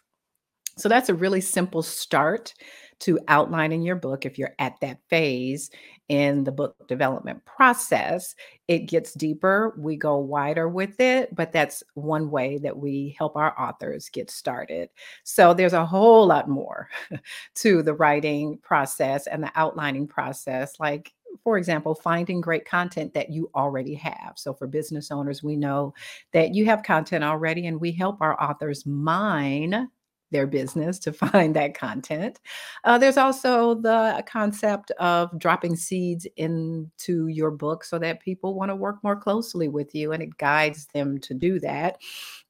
So 0.77 0.89
that's 0.89 1.09
a 1.09 1.15
really 1.15 1.41
simple 1.41 1.83
start 1.83 2.55
to 3.01 3.19
outlining 3.29 3.83
your 3.83 3.97
book 3.97 4.25
if 4.25 4.39
you're 4.39 4.55
at 4.59 4.79
that 4.81 4.99
phase 5.09 5.71
in 6.09 6.45
the 6.45 6.53
book 6.53 6.77
development 6.89 7.45
process. 7.45 8.35
It 8.69 8.81
gets 8.81 9.15
deeper, 9.15 9.75
we 9.79 9.97
go 9.97 10.19
wider 10.19 10.69
with 10.69 11.01
it, 11.01 11.35
but 11.35 11.53
that's 11.53 11.83
one 11.95 12.31
way 12.31 12.59
that 12.59 12.77
we 12.77 13.15
help 13.19 13.37
our 13.37 13.59
authors 13.61 14.09
get 14.09 14.31
started. 14.31 14.91
So 15.25 15.55
there's 15.55 15.73
a 15.73 15.87
whole 15.87 16.27
lot 16.27 16.49
more 16.49 16.89
to 17.57 17.83
the 17.83 17.95
writing 17.95 18.59
process 18.63 19.27
and 19.27 19.43
the 19.43 19.53
outlining 19.55 20.07
process, 20.07 20.79
like 20.79 21.13
for 21.45 21.57
example, 21.57 21.95
finding 21.95 22.41
great 22.41 22.65
content 22.65 23.15
that 23.15 23.31
you 23.31 23.51
already 23.55 23.95
have. 23.95 24.33
So, 24.37 24.53
for 24.53 24.67
business 24.67 25.11
owners, 25.11 25.43
we 25.43 25.57
know 25.57 25.95
that 26.33 26.55
you 26.55 26.67
have 26.67 26.83
content 26.83 27.25
already, 27.25 27.67
and 27.67 27.81
we 27.81 27.93
help 27.93 28.21
our 28.21 28.41
authors 28.43 28.85
mine 28.85 29.89
their 30.31 30.47
business 30.47 30.99
to 31.01 31.13
find 31.13 31.55
that 31.57 31.75
content. 31.75 32.41
Uh, 32.85 32.99
there's 32.99 33.17
also 33.17 33.75
the 33.75 34.23
concept 34.27 34.91
of 34.93 35.37
dropping 35.39 35.77
seeds 35.77 36.27
into 36.37 37.29
your 37.29 37.51
book 37.51 37.85
so 37.85 37.99
that 37.99 38.21
people 38.21 38.55
want 38.55 38.71
to 38.71 38.77
work 38.77 39.03
more 39.03 39.17
closely 39.17 39.69
with 39.69 39.95
you 39.95 40.13
and 40.13 40.23
it 40.23 40.37
guides 40.39 40.87
them 40.95 41.19
to 41.19 41.35
do 41.35 41.59
that. 41.61 41.99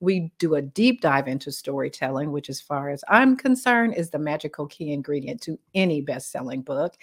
We 0.00 0.32
do 0.38 0.54
a 0.54 0.62
deep 0.62 1.02
dive 1.02 1.28
into 1.28 1.52
storytelling, 1.52 2.32
which, 2.32 2.48
as 2.48 2.60
far 2.60 2.88
as 2.88 3.04
I'm 3.08 3.36
concerned, 3.36 3.94
is 3.94 4.08
the 4.10 4.18
magical 4.18 4.66
key 4.66 4.92
ingredient 4.92 5.42
to 5.42 5.58
any 5.74 6.00
best 6.00 6.32
selling 6.32 6.62
book. 6.62 6.96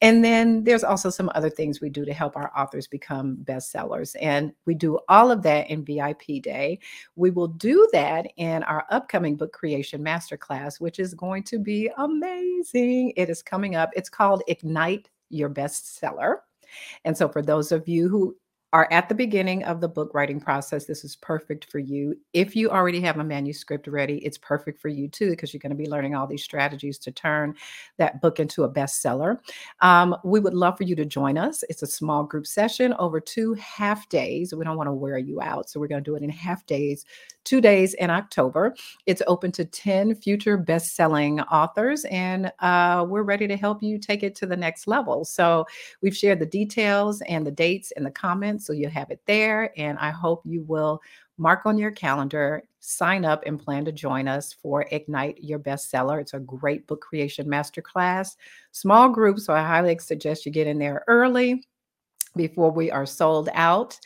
And 0.00 0.24
then 0.24 0.64
there's 0.64 0.82
also 0.82 1.10
some 1.10 1.30
other 1.36 1.50
things 1.50 1.80
we 1.80 1.90
do 1.90 2.04
to 2.04 2.12
help 2.12 2.36
our 2.36 2.50
authors 2.56 2.88
become 2.88 3.36
bestsellers. 3.44 4.16
And 4.20 4.52
we 4.66 4.74
do 4.74 4.98
all 5.08 5.30
of 5.30 5.42
that 5.42 5.70
in 5.70 5.84
VIP 5.84 6.42
Day. 6.42 6.80
We 7.14 7.30
will 7.30 7.46
do 7.48 7.88
that 7.92 8.26
in 8.36 8.64
our 8.64 8.84
upcoming 8.90 9.36
book 9.36 9.52
creation 9.52 10.02
master 10.02 10.19
masterclass, 10.20 10.80
which 10.80 10.98
is 10.98 11.14
going 11.14 11.42
to 11.44 11.58
be 11.58 11.90
amazing. 11.98 13.12
It 13.16 13.28
is 13.28 13.42
coming 13.42 13.76
up. 13.76 13.90
It's 13.94 14.08
called 14.08 14.42
Ignite 14.48 15.08
Your 15.28 15.50
Bestseller. 15.50 16.36
And 17.04 17.16
so, 17.16 17.28
for 17.28 17.42
those 17.42 17.72
of 17.72 17.88
you 17.88 18.08
who 18.08 18.36
are 18.72 18.86
at 18.92 19.08
the 19.08 19.14
beginning 19.14 19.64
of 19.64 19.80
the 19.80 19.88
book 19.88 20.14
writing 20.14 20.40
process, 20.40 20.84
this 20.84 21.04
is 21.04 21.16
perfect 21.16 21.70
for 21.70 21.78
you. 21.78 22.16
If 22.32 22.54
you 22.54 22.70
already 22.70 23.00
have 23.00 23.18
a 23.18 23.24
manuscript 23.24 23.88
ready, 23.88 24.18
it's 24.18 24.38
perfect 24.38 24.80
for 24.80 24.88
you 24.88 25.08
too, 25.08 25.30
because 25.30 25.52
you're 25.52 25.60
going 25.60 25.70
to 25.70 25.76
be 25.76 25.88
learning 25.88 26.14
all 26.14 26.26
these 26.26 26.44
strategies 26.44 26.98
to 26.98 27.10
turn 27.10 27.54
that 27.96 28.20
book 28.20 28.38
into 28.38 28.64
a 28.64 28.70
bestseller. 28.70 29.38
Um, 29.80 30.16
we 30.24 30.38
would 30.38 30.54
love 30.54 30.76
for 30.76 30.84
you 30.84 30.94
to 30.96 31.04
join 31.04 31.36
us. 31.36 31.64
It's 31.68 31.82
a 31.82 31.86
small 31.86 32.22
group 32.22 32.46
session 32.46 32.94
over 32.98 33.18
two 33.18 33.54
half 33.54 34.08
days. 34.08 34.54
We 34.54 34.64
don't 34.64 34.76
want 34.76 34.88
to 34.88 34.92
wear 34.92 35.18
you 35.18 35.40
out, 35.40 35.68
so 35.68 35.80
we're 35.80 35.88
going 35.88 36.04
to 36.04 36.10
do 36.10 36.16
it 36.16 36.22
in 36.22 36.30
half 36.30 36.64
days 36.66 37.04
two 37.44 37.60
days 37.60 37.94
in 37.94 38.10
October. 38.10 38.74
It's 39.06 39.22
open 39.26 39.52
to 39.52 39.64
10 39.64 40.14
future 40.16 40.56
best 40.56 40.94
selling 40.94 41.40
authors, 41.40 42.04
and 42.06 42.52
uh, 42.60 43.04
we're 43.08 43.22
ready 43.22 43.46
to 43.48 43.56
help 43.56 43.82
you 43.82 43.98
take 43.98 44.22
it 44.22 44.34
to 44.36 44.46
the 44.46 44.56
next 44.56 44.86
level. 44.86 45.24
So, 45.24 45.66
we've 46.02 46.16
shared 46.16 46.38
the 46.38 46.46
details 46.46 47.22
and 47.22 47.46
the 47.46 47.50
dates 47.50 47.92
in 47.92 48.04
the 48.04 48.10
comments, 48.10 48.59
so 48.60 48.72
you 48.72 48.88
have 48.88 49.10
it 49.10 49.20
there. 49.26 49.72
And 49.76 49.98
I 49.98 50.10
hope 50.10 50.42
you 50.44 50.62
will 50.62 51.00
mark 51.38 51.66
on 51.66 51.78
your 51.78 51.90
calendar, 51.90 52.62
sign 52.80 53.24
up, 53.24 53.42
and 53.46 53.58
plan 53.58 53.84
to 53.86 53.92
join 53.92 54.28
us 54.28 54.52
for 54.52 54.86
Ignite 54.90 55.42
Your 55.42 55.58
Bestseller. 55.58 56.20
It's 56.20 56.34
a 56.34 56.40
great 56.40 56.86
book 56.86 57.00
creation 57.00 57.46
masterclass, 57.46 58.36
small 58.72 59.08
group. 59.08 59.38
So, 59.38 59.52
I 59.52 59.62
highly 59.62 59.98
suggest 59.98 60.46
you 60.46 60.52
get 60.52 60.66
in 60.66 60.78
there 60.78 61.04
early 61.08 61.66
before 62.36 62.70
we 62.70 62.90
are 62.90 63.06
sold 63.06 63.48
out. 63.54 63.98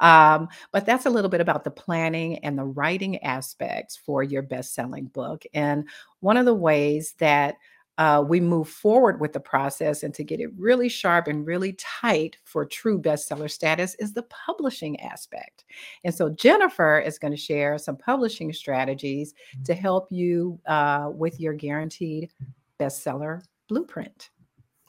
Um, 0.00 0.48
but 0.72 0.86
that's 0.86 1.06
a 1.06 1.10
little 1.10 1.30
bit 1.30 1.40
about 1.40 1.64
the 1.64 1.70
planning 1.70 2.38
and 2.38 2.56
the 2.56 2.64
writing 2.64 3.22
aspects 3.24 3.96
for 3.96 4.22
your 4.22 4.42
best 4.42 4.74
selling 4.74 5.06
book. 5.06 5.44
And 5.54 5.88
one 6.20 6.36
of 6.36 6.44
the 6.44 6.54
ways 6.54 7.14
that 7.18 7.56
uh, 7.98 8.24
we 8.26 8.40
move 8.40 8.68
forward 8.68 9.20
with 9.20 9.32
the 9.32 9.40
process 9.40 10.04
and 10.04 10.14
to 10.14 10.22
get 10.22 10.40
it 10.40 10.50
really 10.56 10.88
sharp 10.88 11.26
and 11.26 11.46
really 11.46 11.72
tight 11.74 12.38
for 12.44 12.64
true 12.64 12.98
bestseller 12.98 13.50
status 13.50 13.96
is 13.96 14.12
the 14.12 14.22
publishing 14.24 14.98
aspect. 15.00 15.64
And 16.04 16.14
so 16.14 16.30
Jennifer 16.30 17.00
is 17.00 17.18
going 17.18 17.32
to 17.32 17.36
share 17.36 17.76
some 17.76 17.96
publishing 17.96 18.52
strategies 18.52 19.34
to 19.64 19.74
help 19.74 20.06
you 20.10 20.60
uh, 20.66 21.10
with 21.12 21.40
your 21.40 21.54
guaranteed 21.54 22.30
bestseller 22.78 23.42
blueprint. 23.68 24.30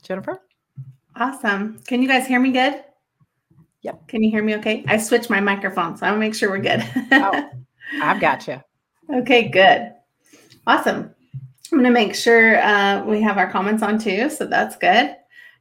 Jennifer? 0.03 0.41
Awesome. 1.15 1.79
Can 1.87 2.03
you 2.03 2.07
guys 2.07 2.27
hear 2.27 2.39
me 2.39 2.51
good? 2.51 2.83
Yep. 3.81 4.07
Can 4.07 4.23
you 4.23 4.29
hear 4.29 4.43
me 4.43 4.55
okay? 4.55 4.83
I 4.87 4.97
switched 4.97 5.29
my 5.29 5.39
microphone, 5.39 5.97
so 5.97 6.05
I 6.05 6.11
want 6.11 6.17
to 6.17 6.27
make 6.27 6.35
sure 6.35 6.49
we're 6.49 6.59
good. 6.59 6.85
oh, 7.11 7.49
I've 8.01 8.21
got 8.21 8.47
you. 8.47 8.61
Okay, 9.11 9.47
good. 9.49 9.91
Awesome. 10.67 11.15
I'm 11.71 11.79
going 11.79 11.85
to 11.85 11.91
make 11.91 12.15
sure 12.15 12.61
uh, 12.61 13.03
we 13.05 13.21
have 13.21 13.38
our 13.38 13.49
comments 13.49 13.83
on 13.83 13.99
too. 13.99 14.29
So 14.29 14.45
that's 14.45 14.75
good. 14.75 15.15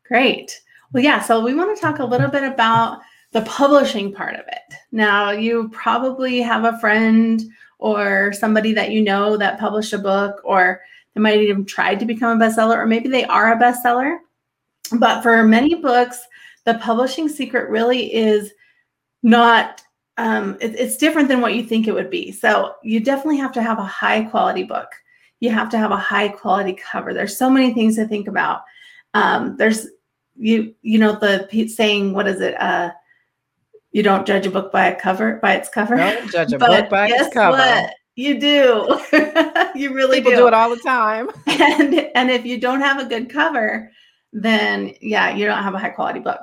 Great. 0.04 0.60
Well, 0.92 1.02
yeah. 1.02 1.20
So 1.20 1.40
we 1.40 1.54
want 1.54 1.76
to 1.76 1.80
talk 1.80 1.98
a 1.98 2.04
little 2.04 2.30
bit 2.30 2.44
about 2.44 3.00
the 3.32 3.42
publishing 3.42 4.12
part 4.12 4.34
of 4.34 4.46
it. 4.48 4.74
Now, 4.90 5.30
you 5.30 5.68
probably 5.68 6.40
have 6.40 6.64
a 6.64 6.78
friend 6.78 7.42
or 7.78 8.32
somebody 8.32 8.72
that 8.72 8.90
you 8.90 9.02
know 9.02 9.36
that 9.36 9.60
published 9.60 9.92
a 9.92 9.98
book, 9.98 10.40
or 10.44 10.80
they 11.14 11.20
might 11.20 11.40
even 11.40 11.64
tried 11.64 12.00
to 12.00 12.06
become 12.06 12.40
a 12.40 12.44
bestseller, 12.44 12.76
or 12.76 12.86
maybe 12.86 13.08
they 13.08 13.24
are 13.24 13.52
a 13.52 13.58
bestseller. 13.58 14.18
But 14.98 15.22
for 15.22 15.44
many 15.44 15.74
books, 15.74 16.20
the 16.64 16.74
publishing 16.74 17.28
secret 17.28 17.68
really 17.70 18.12
is 18.14 18.52
not 19.22 19.82
um, 20.16 20.56
it, 20.60 20.74
it's 20.74 20.96
different 20.96 21.28
than 21.28 21.40
what 21.40 21.54
you 21.54 21.62
think 21.62 21.86
it 21.86 21.94
would 21.94 22.10
be 22.10 22.32
so 22.32 22.74
you 22.82 23.00
definitely 23.00 23.38
have 23.38 23.52
to 23.52 23.62
have 23.62 23.78
a 23.78 23.84
high 23.84 24.24
quality 24.24 24.64
book 24.64 24.88
you 25.40 25.50
have 25.50 25.68
to 25.70 25.78
have 25.78 25.90
a 25.90 25.96
high 25.96 26.28
quality 26.28 26.72
cover 26.72 27.14
there's 27.14 27.36
so 27.36 27.50
many 27.50 27.72
things 27.72 27.96
to 27.96 28.06
think 28.06 28.28
about 28.28 28.62
um, 29.14 29.56
there's 29.56 29.86
you 30.36 30.74
you 30.82 30.98
know 30.98 31.12
the 31.12 31.48
saying 31.68 32.12
what 32.12 32.28
is 32.28 32.40
it 32.40 32.54
uh 32.60 32.90
you 33.90 34.02
don't 34.02 34.26
judge 34.26 34.46
a 34.46 34.50
book 34.50 34.70
by 34.70 34.86
a 34.86 35.00
cover 35.00 35.36
by 35.42 35.54
its 35.54 35.68
cover 35.68 35.96
don't 35.96 36.30
judge 36.30 36.52
a 36.52 36.58
book 36.58 36.88
by 36.88 37.08
its 37.08 37.32
cover 37.34 37.56
what? 37.56 37.94
you 38.14 38.38
do 38.38 39.00
you 39.74 39.92
really 39.92 40.18
people 40.18 40.30
do. 40.30 40.38
do 40.38 40.46
it 40.46 40.54
all 40.54 40.70
the 40.70 40.80
time 40.84 41.28
and 41.46 41.94
and 42.14 42.30
if 42.30 42.44
you 42.46 42.60
don't 42.60 42.80
have 42.80 43.00
a 43.00 43.08
good 43.08 43.28
cover 43.28 43.90
then 44.32 44.94
yeah 45.00 45.34
you 45.34 45.44
don't 45.44 45.62
have 45.62 45.74
a 45.74 45.78
high 45.78 45.90
quality 45.90 46.20
book 46.20 46.40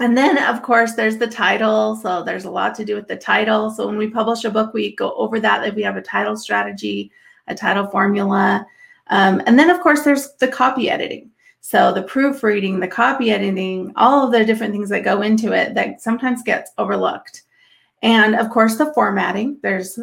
and 0.00 0.16
then, 0.16 0.38
of 0.38 0.62
course, 0.62 0.94
there's 0.94 1.18
the 1.18 1.26
title. 1.26 1.96
So 1.96 2.22
there's 2.22 2.44
a 2.44 2.50
lot 2.50 2.74
to 2.76 2.84
do 2.84 2.94
with 2.94 3.08
the 3.08 3.16
title. 3.16 3.70
So 3.70 3.86
when 3.86 3.98
we 3.98 4.08
publish 4.08 4.44
a 4.44 4.50
book, 4.50 4.72
we 4.72 4.94
go 4.94 5.12
over 5.14 5.40
that. 5.40 5.66
If 5.66 5.74
we 5.74 5.82
have 5.82 5.96
a 5.96 6.02
title 6.02 6.36
strategy, 6.36 7.10
a 7.48 7.54
title 7.54 7.86
formula. 7.86 8.66
Um, 9.08 9.42
and 9.46 9.58
then, 9.58 9.70
of 9.70 9.80
course, 9.80 10.02
there's 10.02 10.34
the 10.34 10.48
copy 10.48 10.90
editing. 10.90 11.30
So 11.60 11.92
the 11.92 12.02
proofreading, 12.02 12.80
the 12.80 12.88
copy 12.88 13.30
editing, 13.30 13.92
all 13.96 14.24
of 14.24 14.32
the 14.32 14.44
different 14.44 14.72
things 14.72 14.88
that 14.90 15.04
go 15.04 15.22
into 15.22 15.52
it 15.52 15.74
that 15.74 16.00
sometimes 16.00 16.42
gets 16.42 16.70
overlooked. 16.78 17.42
And 18.02 18.36
of 18.36 18.50
course, 18.50 18.76
the 18.76 18.92
formatting. 18.94 19.58
There's 19.62 19.98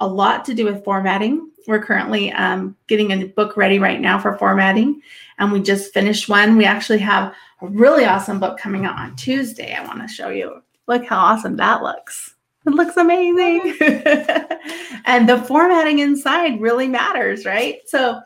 a 0.00 0.06
lot 0.06 0.44
to 0.46 0.54
do 0.54 0.64
with 0.64 0.84
formatting. 0.84 1.50
We're 1.68 1.82
currently 1.82 2.32
um, 2.32 2.76
getting 2.88 3.12
a 3.12 3.24
book 3.26 3.56
ready 3.56 3.78
right 3.78 4.00
now 4.00 4.18
for 4.18 4.36
formatting, 4.36 5.00
and 5.38 5.52
we 5.52 5.62
just 5.62 5.94
finished 5.94 6.28
one. 6.28 6.56
We 6.56 6.64
actually 6.64 6.98
have 6.98 7.32
a 7.60 7.68
really 7.68 8.04
awesome 8.04 8.40
book 8.40 8.58
coming 8.58 8.84
out 8.84 8.98
on 8.98 9.14
Tuesday. 9.14 9.72
I 9.72 9.86
want 9.86 10.00
to 10.00 10.12
show 10.12 10.30
you. 10.30 10.60
Look 10.88 11.06
how 11.06 11.18
awesome 11.18 11.56
that 11.56 11.82
looks. 11.82 12.34
It 12.66 12.70
looks 12.70 12.96
amazing. 12.96 13.76
and 15.06 15.28
the 15.28 15.42
formatting 15.46 15.98
inside 15.98 16.60
really 16.60 16.88
matters, 16.88 17.44
right? 17.44 17.80
So 17.86 18.20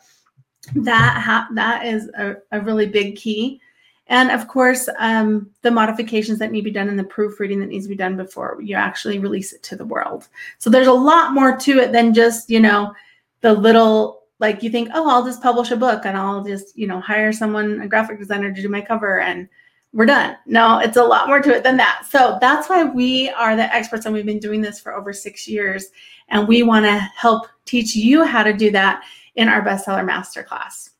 that 0.74 1.22
ha- 1.22 1.48
that 1.54 1.86
is 1.86 2.08
a, 2.18 2.36
a 2.52 2.60
really 2.60 2.86
big 2.86 3.16
key. 3.16 3.60
And 4.08 4.30
of 4.30 4.46
course, 4.46 4.88
um, 4.98 5.50
the 5.62 5.70
modifications 5.70 6.38
that 6.38 6.52
need 6.52 6.60
to 6.60 6.64
be 6.66 6.70
done 6.70 6.88
and 6.88 6.98
the 6.98 7.04
proofreading 7.04 7.58
that 7.60 7.66
needs 7.66 7.86
to 7.86 7.88
be 7.88 7.96
done 7.96 8.16
before 8.16 8.58
you 8.62 8.76
actually 8.76 9.18
release 9.18 9.52
it 9.52 9.62
to 9.64 9.76
the 9.76 9.84
world. 9.84 10.28
So 10.58 10.70
there's 10.70 10.86
a 10.86 10.92
lot 10.92 11.34
more 11.34 11.56
to 11.56 11.78
it 11.80 11.92
than 11.92 12.14
just, 12.14 12.48
you 12.48 12.60
know, 12.60 12.94
the 13.40 13.52
little 13.52 14.22
like 14.38 14.62
you 14.62 14.70
think, 14.70 14.90
oh, 14.94 15.08
I'll 15.08 15.24
just 15.24 15.42
publish 15.42 15.70
a 15.70 15.76
book 15.76 16.04
and 16.04 16.16
I'll 16.16 16.44
just, 16.44 16.76
you 16.76 16.86
know, 16.86 17.00
hire 17.00 17.32
someone, 17.32 17.80
a 17.80 17.88
graphic 17.88 18.18
designer 18.18 18.52
to 18.52 18.62
do 18.62 18.68
my 18.68 18.82
cover 18.82 19.20
and 19.20 19.48
we're 19.92 20.06
done. 20.06 20.36
No, 20.46 20.78
it's 20.78 20.96
a 20.96 21.02
lot 21.02 21.28
more 21.28 21.40
to 21.40 21.54
it 21.54 21.62
than 21.62 21.76
that. 21.78 22.06
So 22.08 22.38
that's 22.40 22.68
why 22.68 22.84
we 22.84 23.30
are 23.30 23.56
the 23.56 23.74
experts 23.74 24.04
and 24.04 24.14
we've 24.14 24.26
been 24.26 24.38
doing 24.38 24.60
this 24.60 24.78
for 24.78 24.94
over 24.94 25.12
six 25.12 25.48
years. 25.48 25.86
And 26.28 26.46
we 26.46 26.62
want 26.62 26.84
to 26.84 26.98
help 26.98 27.46
teach 27.64 27.96
you 27.96 28.24
how 28.24 28.42
to 28.42 28.52
do 28.52 28.70
that 28.72 29.04
in 29.36 29.48
our 29.48 29.62
bestseller 29.62 30.06
masterclass. 30.06 30.90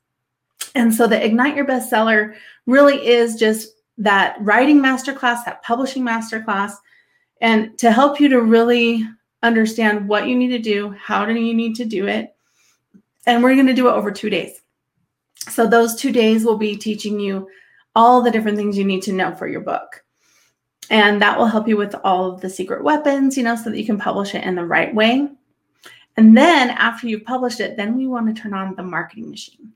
And 0.75 0.95
so 0.95 1.07
the 1.07 1.23
Ignite 1.23 1.57
Your 1.57 1.67
Bestseller 1.67 2.35
really 2.67 3.07
is 3.07 3.37
just 3.37 3.77
that 3.99 4.37
writing 4.41 4.79
masterclass, 4.79 5.45
that 5.45 5.63
publishing 5.63 6.05
masterclass, 6.05 6.73
and 7.41 7.77
to 7.79 7.91
help 7.91 8.21
you 8.21 8.29
to 8.29 8.43
really 8.43 9.07
understand 9.43 10.09
what 10.09 10.27
you 10.27 10.37
need 10.37 10.49
to 10.49 10.59
do, 10.59 10.91
how 10.91 11.25
do 11.25 11.35
you 11.35 11.55
need 11.55 11.77
to 11.77 11.85
do 11.85 12.07
it, 12.07 12.35
and 13.27 13.43
we're 13.43 13.55
going 13.55 13.67
to 13.67 13.75
do 13.75 13.89
it 13.89 13.93
over 13.93 14.11
two 14.11 14.31
days. 14.31 14.63
So, 15.49 15.67
those 15.67 15.95
two 15.95 16.13
days 16.13 16.45
will 16.45 16.59
be 16.59 16.77
teaching 16.77 17.21
you 17.21 17.49
all 17.97 18.23
the 18.23 18.31
different 18.31 18.57
things 18.57 18.79
you 18.79 18.85
need 18.85 19.03
to 19.03 19.13
know 19.13 19.35
for 19.35 19.49
your 19.49 19.63
book. 19.63 20.05
And 20.91 21.21
that 21.21 21.37
will 21.37 21.47
help 21.47 21.67
you 21.67 21.77
with 21.77 21.97
all 22.05 22.31
of 22.31 22.41
the 22.41 22.49
secret 22.49 22.85
weapons, 22.85 23.37
you 23.37 23.43
know, 23.43 23.57
so 23.57 23.71
that 23.71 23.79
you 23.79 23.85
can 23.85 23.99
publish 23.99 24.37
it 24.37 24.45
in 24.45 24.55
the 24.55 24.65
right 24.65 24.95
way. 24.95 25.29
And 26.17 26.37
then 26.37 26.71
after 26.71 27.09
you've 27.09 27.25
published 27.25 27.59
it, 27.59 27.77
then 27.77 27.97
we 27.97 28.07
want 28.07 28.29
to 28.29 28.41
turn 28.41 28.55
on 28.55 28.77
the 28.77 28.85
marketing 28.85 29.29
machine. 29.29 29.73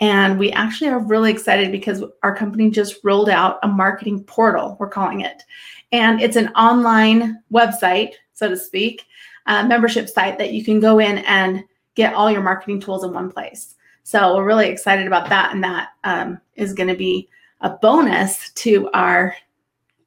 And 0.00 0.38
we 0.38 0.50
actually 0.52 0.88
are 0.88 0.98
really 0.98 1.30
excited 1.30 1.70
because 1.70 2.02
our 2.22 2.34
company 2.34 2.70
just 2.70 2.96
rolled 3.04 3.28
out 3.28 3.58
a 3.62 3.68
marketing 3.68 4.24
portal, 4.24 4.76
we're 4.80 4.88
calling 4.88 5.20
it. 5.20 5.44
And 5.92 6.20
it's 6.20 6.36
an 6.36 6.48
online 6.48 7.42
website, 7.52 8.12
so 8.32 8.48
to 8.48 8.56
speak, 8.56 9.04
membership 9.46 10.08
site 10.08 10.38
that 10.38 10.52
you 10.52 10.64
can 10.64 10.80
go 10.80 10.98
in 10.98 11.18
and 11.18 11.62
get 11.94 12.14
all 12.14 12.30
your 12.30 12.42
marketing 12.42 12.80
tools 12.80 13.04
in 13.04 13.12
one 13.12 13.30
place. 13.30 13.74
So 14.02 14.36
we're 14.36 14.44
really 14.44 14.68
excited 14.68 15.06
about 15.06 15.28
that. 15.28 15.52
And 15.52 15.62
that 15.62 15.90
um, 16.04 16.40
is 16.54 16.72
going 16.72 16.88
to 16.88 16.96
be 16.96 17.28
a 17.60 17.70
bonus 17.70 18.50
to 18.52 18.90
our 18.92 19.34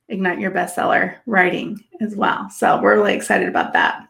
Ignite 0.10 0.40
Your 0.40 0.52
Bestseller 0.52 1.16
writing 1.26 1.84
as 2.02 2.16
well. 2.16 2.50
So 2.50 2.82
we're 2.82 2.96
really 2.96 3.14
excited 3.14 3.48
about 3.48 3.74
that. 3.74 4.08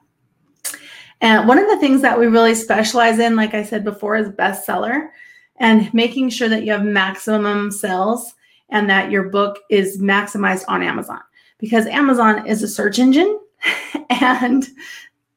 And 1.21 1.47
one 1.47 1.57
of 1.57 1.67
the 1.69 1.79
things 1.79 2.01
that 2.01 2.19
we 2.19 2.27
really 2.27 2.55
specialize 2.55 3.19
in, 3.19 3.35
like 3.35 3.53
I 3.53 3.63
said 3.63 3.85
before, 3.85 4.17
is 4.17 4.29
bestseller 4.29 5.09
and 5.57 5.93
making 5.93 6.29
sure 6.29 6.49
that 6.49 6.65
you 6.65 6.71
have 6.73 6.83
maximum 6.83 7.71
sales 7.71 8.33
and 8.69 8.89
that 8.89 9.11
your 9.11 9.29
book 9.29 9.59
is 9.69 10.01
maximized 10.01 10.65
on 10.67 10.83
Amazon 10.83 11.21
because 11.59 11.85
Amazon 11.87 12.45
is 12.45 12.63
a 12.63 12.67
search 12.67 12.99
engine. 12.99 13.39
and 14.09 14.67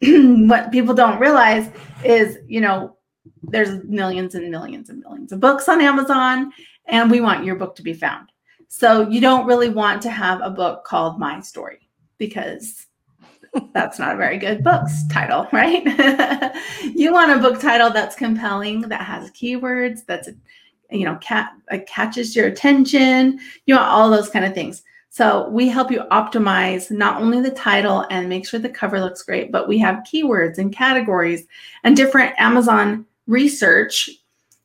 what 0.48 0.72
people 0.72 0.94
don't 0.94 1.20
realize 1.20 1.70
is, 2.04 2.38
you 2.48 2.60
know, 2.60 2.96
there's 3.44 3.84
millions 3.84 4.34
and 4.34 4.50
millions 4.50 4.90
and 4.90 5.00
millions 5.00 5.30
of 5.30 5.38
books 5.38 5.68
on 5.68 5.80
Amazon, 5.80 6.52
and 6.86 7.10
we 7.10 7.20
want 7.20 7.44
your 7.44 7.56
book 7.56 7.76
to 7.76 7.82
be 7.82 7.92
found. 7.92 8.30
So 8.68 9.08
you 9.08 9.20
don't 9.20 9.46
really 9.46 9.68
want 9.68 10.02
to 10.02 10.10
have 10.10 10.40
a 10.42 10.50
book 10.50 10.84
called 10.84 11.18
My 11.18 11.40
Story 11.40 11.88
because 12.18 12.86
that's 13.72 13.98
not 13.98 14.14
a 14.14 14.18
very 14.18 14.38
good 14.38 14.62
book's 14.64 15.06
title, 15.08 15.48
right? 15.52 15.84
you 16.94 17.12
want 17.12 17.38
a 17.38 17.38
book 17.40 17.60
title 17.60 17.90
that's 17.90 18.16
compelling, 18.16 18.82
that 18.82 19.02
has 19.02 19.30
keywords, 19.30 20.04
that's 20.06 20.28
you 20.90 21.04
know, 21.04 21.16
cat 21.16 21.52
catches 21.86 22.36
your 22.36 22.46
attention. 22.46 23.40
You 23.66 23.74
want 23.74 23.88
all 23.88 24.10
those 24.10 24.30
kind 24.30 24.44
of 24.44 24.54
things. 24.54 24.82
So 25.16 25.48
we 25.48 25.68
help 25.68 25.90
you 25.90 26.02
optimize 26.10 26.90
not 26.90 27.20
only 27.20 27.40
the 27.40 27.50
title 27.50 28.04
and 28.10 28.28
make 28.28 28.46
sure 28.46 28.60
the 28.60 28.68
cover 28.68 29.00
looks 29.00 29.22
great, 29.22 29.50
but 29.50 29.66
we 29.66 29.78
have 29.78 30.04
keywords 30.04 30.58
and 30.58 30.74
categories 30.74 31.46
and 31.84 31.96
different 31.96 32.34
Amazon 32.38 33.06
research, 33.26 34.10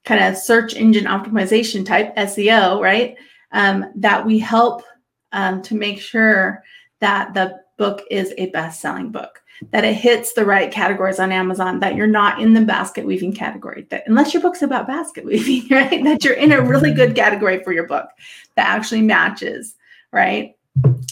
kind 0.05 0.23
of 0.23 0.37
search 0.37 0.75
engine 0.75 1.05
optimization 1.05 1.85
type 1.85 2.15
SEO, 2.15 2.81
right? 2.81 3.15
Um, 3.51 3.91
that 3.95 4.25
we 4.25 4.39
help 4.39 4.83
um, 5.31 5.61
to 5.63 5.75
make 5.75 5.99
sure 5.99 6.63
that 6.99 7.33
the 7.33 7.59
book 7.77 8.03
is 8.09 8.33
a 8.37 8.47
best 8.51 8.79
selling 8.79 9.11
book, 9.11 9.41
that 9.71 9.83
it 9.83 9.95
hits 9.95 10.33
the 10.33 10.45
right 10.45 10.71
categories 10.71 11.19
on 11.19 11.31
Amazon, 11.31 11.79
that 11.79 11.95
you're 11.95 12.07
not 12.07 12.39
in 12.41 12.53
the 12.53 12.61
basket 12.61 13.05
weaving 13.05 13.33
category, 13.33 13.87
that 13.89 14.03
unless 14.07 14.33
your 14.33 14.41
book's 14.41 14.61
about 14.61 14.87
basket 14.87 15.25
weaving, 15.25 15.67
right? 15.75 16.03
That 16.03 16.23
you're 16.23 16.33
in 16.33 16.51
a 16.51 16.61
really 16.61 16.93
good 16.93 17.15
category 17.15 17.63
for 17.63 17.73
your 17.73 17.87
book 17.87 18.09
that 18.55 18.67
actually 18.67 19.01
matches, 19.01 19.75
right? 20.11 20.55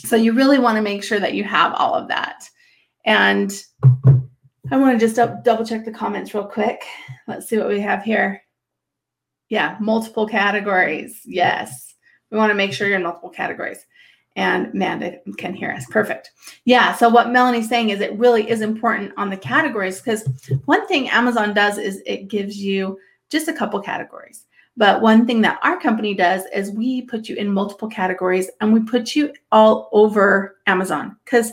So 0.05 0.15
you 0.15 0.33
really 0.33 0.59
want 0.59 0.77
to 0.77 0.81
make 0.81 1.03
sure 1.03 1.19
that 1.19 1.33
you 1.33 1.43
have 1.43 1.73
all 1.73 1.93
of 1.93 2.07
that. 2.07 2.49
And 3.05 3.51
I 4.71 4.77
want 4.77 4.99
to 4.99 5.05
just 5.05 5.15
double 5.43 5.65
check 5.65 5.85
the 5.85 5.91
comments 5.91 6.33
real 6.33 6.45
quick. 6.45 6.83
Let's 7.27 7.47
see 7.49 7.57
what 7.57 7.67
we 7.67 7.79
have 7.79 8.03
here. 8.03 8.43
Yeah, 9.49 9.77
multiple 9.79 10.27
categories. 10.27 11.21
Yes. 11.25 11.95
We 12.31 12.37
want 12.37 12.51
to 12.51 12.55
make 12.55 12.73
sure 12.73 12.87
you're 12.87 12.97
in 12.97 13.03
multiple 13.03 13.29
categories 13.29 13.85
and 14.35 14.67
Amanda 14.67 15.17
can 15.37 15.53
hear 15.53 15.71
us. 15.71 15.85
Perfect. 15.89 16.31
Yeah. 16.65 16.95
So 16.95 17.09
what 17.09 17.31
Melanie's 17.31 17.67
saying 17.67 17.89
is 17.89 17.99
it 17.99 18.17
really 18.17 18.49
is 18.49 18.61
important 18.61 19.11
on 19.17 19.29
the 19.29 19.37
categories 19.37 19.99
because 19.99 20.27
one 20.65 20.87
thing 20.87 21.09
Amazon 21.09 21.53
does 21.53 21.77
is 21.77 22.01
it 22.05 22.27
gives 22.27 22.57
you 22.57 22.97
just 23.29 23.47
a 23.47 23.53
couple 23.53 23.81
categories. 23.81 24.45
But 24.77 25.01
one 25.01 25.27
thing 25.27 25.41
that 25.41 25.59
our 25.61 25.77
company 25.79 26.13
does 26.13 26.43
is 26.53 26.71
we 26.71 27.01
put 27.01 27.27
you 27.27 27.35
in 27.35 27.51
multiple 27.51 27.89
categories 27.89 28.49
and 28.61 28.71
we 28.71 28.79
put 28.81 29.13
you 29.13 29.33
all 29.51 29.89
over 29.91 30.57
Amazon 30.67 31.17
because 31.25 31.51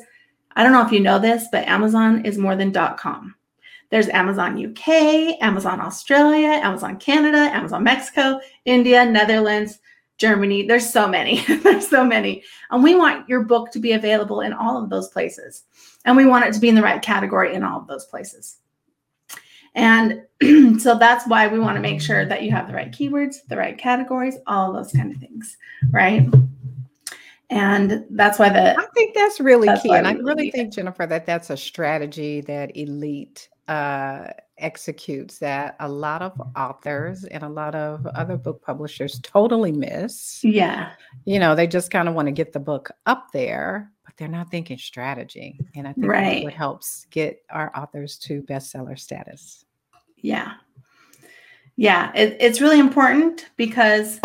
I 0.54 0.62
don't 0.62 0.72
know 0.72 0.86
if 0.86 0.92
you 0.92 1.00
know 1.00 1.18
this, 1.18 1.46
but 1.50 1.66
Amazon 1.66 2.24
is 2.24 2.38
more 2.38 2.54
than 2.54 2.72
.com. 2.72 3.34
There's 3.90 4.08
Amazon 4.08 4.64
UK, 4.64 5.42
Amazon 5.42 5.80
Australia, 5.80 6.48
Amazon 6.48 6.98
Canada, 6.98 7.38
Amazon 7.54 7.84
Mexico, 7.84 8.40
India, 8.64 9.04
Netherlands, 9.04 9.78
Germany. 10.18 10.66
There's 10.66 10.88
so 10.88 11.06
many. 11.06 11.40
There's 11.62 11.88
so 11.88 12.04
many. 12.04 12.42
And 12.70 12.82
we 12.82 12.94
want 12.94 13.28
your 13.28 13.44
book 13.44 13.70
to 13.72 13.78
be 13.78 13.92
available 13.92 14.40
in 14.40 14.52
all 14.52 14.82
of 14.82 14.90
those 14.90 15.08
places. 15.08 15.64
And 16.04 16.16
we 16.16 16.26
want 16.26 16.46
it 16.46 16.54
to 16.54 16.60
be 16.60 16.68
in 16.68 16.74
the 16.74 16.82
right 16.82 17.02
category 17.02 17.54
in 17.54 17.62
all 17.62 17.80
of 17.80 17.86
those 17.86 18.06
places. 18.06 18.58
And 19.74 20.22
so 20.80 20.98
that's 20.98 21.28
why 21.28 21.46
we 21.48 21.58
want 21.58 21.76
to 21.76 21.82
make 21.82 22.00
sure 22.00 22.24
that 22.24 22.42
you 22.42 22.50
have 22.50 22.66
the 22.66 22.74
right 22.74 22.90
keywords, 22.90 23.36
the 23.48 23.56
right 23.56 23.76
categories, 23.76 24.36
all 24.46 24.72
those 24.72 24.90
kind 24.92 25.14
of 25.14 25.20
things, 25.20 25.56
right? 25.90 26.26
And 27.50 28.04
that's 28.10 28.38
why 28.38 28.48
the 28.48 28.76
I 28.76 28.86
think 28.94 29.14
that's 29.14 29.38
really 29.38 29.66
that's 29.66 29.82
key. 29.82 29.92
And 29.92 30.06
I 30.06 30.14
really 30.14 30.50
think, 30.50 30.72
Jennifer, 30.72 31.06
that 31.06 31.26
that's 31.26 31.50
a 31.50 31.56
strategy 31.56 32.40
that 32.40 32.76
Elite 32.76 33.48
uh, 33.68 34.28
executes 34.58 35.38
that 35.38 35.76
a 35.80 35.88
lot 35.88 36.22
of 36.22 36.40
authors 36.56 37.24
and 37.24 37.42
a 37.42 37.48
lot 37.48 37.74
of 37.74 38.06
other 38.06 38.36
book 38.36 38.62
publishers 38.62 39.20
totally 39.22 39.72
miss. 39.72 40.42
Yeah. 40.42 40.92
You 41.24 41.38
know, 41.38 41.54
they 41.54 41.66
just 41.66 41.90
kind 41.90 42.08
of 42.08 42.14
want 42.14 42.26
to 42.26 42.32
get 42.32 42.52
the 42.52 42.60
book 42.60 42.90
up 43.04 43.32
there, 43.32 43.90
but 44.04 44.16
they're 44.16 44.28
not 44.28 44.50
thinking 44.50 44.78
strategy. 44.78 45.58
And 45.74 45.86
I 45.86 45.92
think 45.92 46.06
right. 46.06 46.24
that's 46.34 46.44
what 46.44 46.52
helps 46.54 47.06
get 47.10 47.42
our 47.50 47.76
authors 47.76 48.16
to 48.18 48.42
bestseller 48.42 48.98
status. 48.98 49.64
Yeah. 50.16 50.54
Yeah. 51.76 52.12
It, 52.14 52.36
it's 52.40 52.60
really 52.60 52.78
important 52.78 53.50
because 53.56 54.20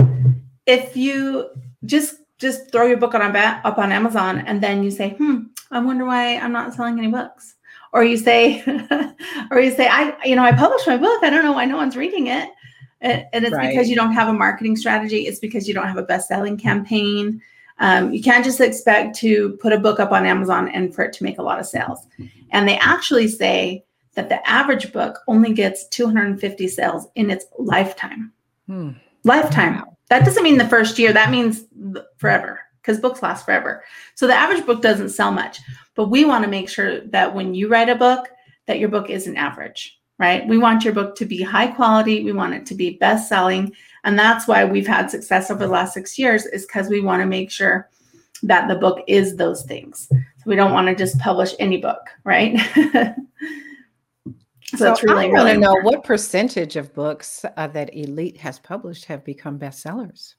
if 0.65 0.95
you 0.95 1.49
just 1.85 2.15
just 2.37 2.71
throw 2.71 2.87
your 2.87 2.97
book 2.97 3.13
on 3.13 3.35
up 3.35 3.77
on 3.77 3.91
Amazon 3.91 4.39
and 4.39 4.63
then 4.63 4.81
you 4.81 4.89
say, 4.89 5.09
hmm, 5.11 5.41
I 5.69 5.79
wonder 5.79 6.05
why 6.05 6.37
I'm 6.37 6.51
not 6.51 6.73
selling 6.73 6.97
any 6.97 7.09
books 7.09 7.55
or 7.93 8.03
you 8.03 8.17
say 8.17 8.63
or 9.51 9.59
you 9.59 9.71
say 9.71 9.87
i 9.87 10.15
you 10.23 10.35
know 10.35 10.43
i 10.43 10.51
published 10.51 10.87
my 10.87 10.97
book. 10.97 11.23
I 11.23 11.29
don't 11.29 11.43
know 11.43 11.53
why 11.53 11.65
no 11.65 11.77
one's 11.77 11.95
reading 11.97 12.27
it. 12.27 12.49
And, 13.01 13.25
it's 13.33 13.51
right. 13.51 13.69
because 13.69 13.89
you 13.89 13.95
don't 13.95 14.13
have 14.13 14.27
a 14.27 14.33
marketing 14.33 14.75
strategy. 14.75 15.25
It's 15.25 15.39
because 15.39 15.67
you 15.67 15.73
don't 15.73 15.87
have 15.87 15.97
a 15.97 16.03
best-selling 16.03 16.55
campaign. 16.55 17.41
Um, 17.79 18.13
you 18.13 18.21
can't 18.21 18.45
just 18.45 18.61
expect 18.61 19.15
to 19.17 19.57
put 19.59 19.73
a 19.73 19.79
book 19.79 19.99
up 19.99 20.11
on 20.11 20.25
amazon 20.27 20.69
and 20.69 20.93
for 20.93 21.03
it 21.03 21.13
to 21.13 21.23
make 21.23 21.39
a 21.39 21.41
lot 21.41 21.59
of 21.59 21.65
sales. 21.65 22.05
And 22.51 22.67
they 22.67 22.77
actually 22.77 23.27
say 23.27 23.83
that 24.13 24.29
the 24.29 24.47
average 24.47 24.93
book 24.93 25.19
only 25.27 25.51
gets 25.53 25.87
250 25.87 26.67
sales 26.67 27.07
in 27.15 27.31
its 27.31 27.45
lifetime. 27.57 28.31
Hmm. 28.67 28.91
lifetime. 29.23 29.83
That 30.09 30.23
doesn't 30.23 30.43
mean 30.43 30.57
the 30.57 30.67
first 30.67 30.99
year. 30.99 31.11
That 31.11 31.31
means 31.31 31.63
forever 32.17 32.61
because 32.81 32.99
books 32.99 33.21
last 33.21 33.45
forever. 33.45 33.83
So 34.15 34.27
the 34.27 34.33
average 34.33 34.65
book 34.65 34.81
doesn't 34.81 35.09
sell 35.09 35.31
much, 35.31 35.59
but 35.95 36.09
we 36.09 36.25
want 36.25 36.43
to 36.43 36.49
make 36.49 36.69
sure 36.69 37.01
that 37.07 37.33
when 37.33 37.53
you 37.53 37.67
write 37.67 37.89
a 37.89 37.95
book, 37.95 38.29
that 38.67 38.79
your 38.79 38.89
book 38.89 39.09
isn't 39.09 39.37
average, 39.37 39.99
right? 40.19 40.47
We 40.47 40.57
want 40.57 40.83
your 40.83 40.93
book 40.93 41.15
to 41.17 41.25
be 41.25 41.41
high 41.41 41.67
quality. 41.67 42.23
We 42.23 42.31
want 42.31 42.53
it 42.53 42.65
to 42.67 42.75
be 42.75 42.97
best 42.97 43.29
selling. 43.29 43.73
And 44.03 44.17
that's 44.17 44.47
why 44.47 44.65
we've 44.65 44.87
had 44.87 45.11
success 45.11 45.51
over 45.51 45.65
the 45.65 45.71
last 45.71 45.93
six 45.93 46.17
years 46.17 46.45
is 46.45 46.65
because 46.65 46.89
we 46.89 47.01
want 47.01 47.21
to 47.21 47.27
make 47.27 47.51
sure 47.51 47.89
that 48.43 48.67
the 48.67 48.75
book 48.75 49.03
is 49.07 49.35
those 49.35 49.63
things. 49.63 50.07
So 50.09 50.43
we 50.45 50.55
don't 50.55 50.73
want 50.73 50.87
to 50.87 50.95
just 50.95 51.19
publish 51.19 51.53
any 51.59 51.77
book, 51.77 52.01
right? 52.23 52.59
so, 54.65 54.75
so 54.75 54.91
it's 54.91 55.03
really, 55.03 55.25
I 55.25 55.29
want 55.29 55.49
to 55.49 55.57
know 55.57 55.75
what 55.81 56.03
percentage 56.03 56.75
of 56.75 56.93
books 56.95 57.45
uh, 57.57 57.67
that 57.67 57.95
Elite 57.95 58.37
has 58.37 58.57
published 58.57 59.05
have 59.05 59.23
become 59.23 59.59
bestsellers. 59.59 60.33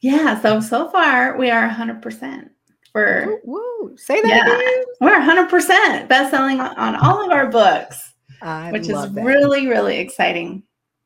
Yeah. 0.00 0.40
So 0.40 0.60
so 0.60 0.88
far 0.90 1.36
we 1.36 1.50
are 1.50 1.68
100% 1.68 2.50
for. 2.92 3.40
Woo, 3.44 3.60
woo. 3.80 3.96
Say 3.96 4.20
that 4.22 4.28
yeah, 4.28 4.54
again. 4.54 4.84
We're 5.00 5.20
100% 5.20 6.08
best 6.08 6.30
selling 6.30 6.60
on 6.60 6.96
all 6.96 7.24
of 7.24 7.30
our 7.30 7.48
books, 7.50 8.14
I 8.42 8.72
which 8.72 8.88
is 8.88 9.12
that. 9.12 9.22
really 9.22 9.66
really 9.66 9.98
exciting. 9.98 10.62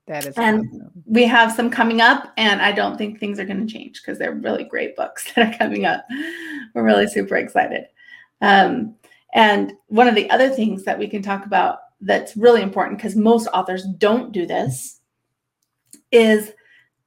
That 0.06 0.26
is 0.26 0.34
and 0.36 0.66
awesome. 0.66 0.90
we 1.06 1.24
have 1.24 1.52
some 1.52 1.70
coming 1.70 2.00
up, 2.00 2.32
and 2.36 2.60
I 2.60 2.72
don't 2.72 2.98
think 2.98 3.20
things 3.20 3.38
are 3.38 3.44
going 3.44 3.64
to 3.64 3.72
change 3.72 4.00
because 4.02 4.18
they're 4.18 4.34
really 4.34 4.64
great 4.64 4.96
books 4.96 5.32
that 5.34 5.54
are 5.54 5.58
coming 5.58 5.84
up. 5.84 6.04
We're 6.74 6.84
really 6.84 7.06
super 7.06 7.36
excited. 7.36 7.84
Um, 8.40 8.96
and 9.34 9.72
one 9.86 10.08
of 10.08 10.14
the 10.14 10.28
other 10.30 10.48
things 10.48 10.84
that 10.84 10.98
we 10.98 11.06
can 11.06 11.22
talk 11.22 11.46
about 11.46 11.78
that's 12.00 12.36
really 12.36 12.62
important 12.62 12.98
because 12.98 13.14
most 13.14 13.46
authors 13.48 13.84
don't 13.98 14.32
do 14.32 14.46
this 14.46 15.00
is 16.10 16.52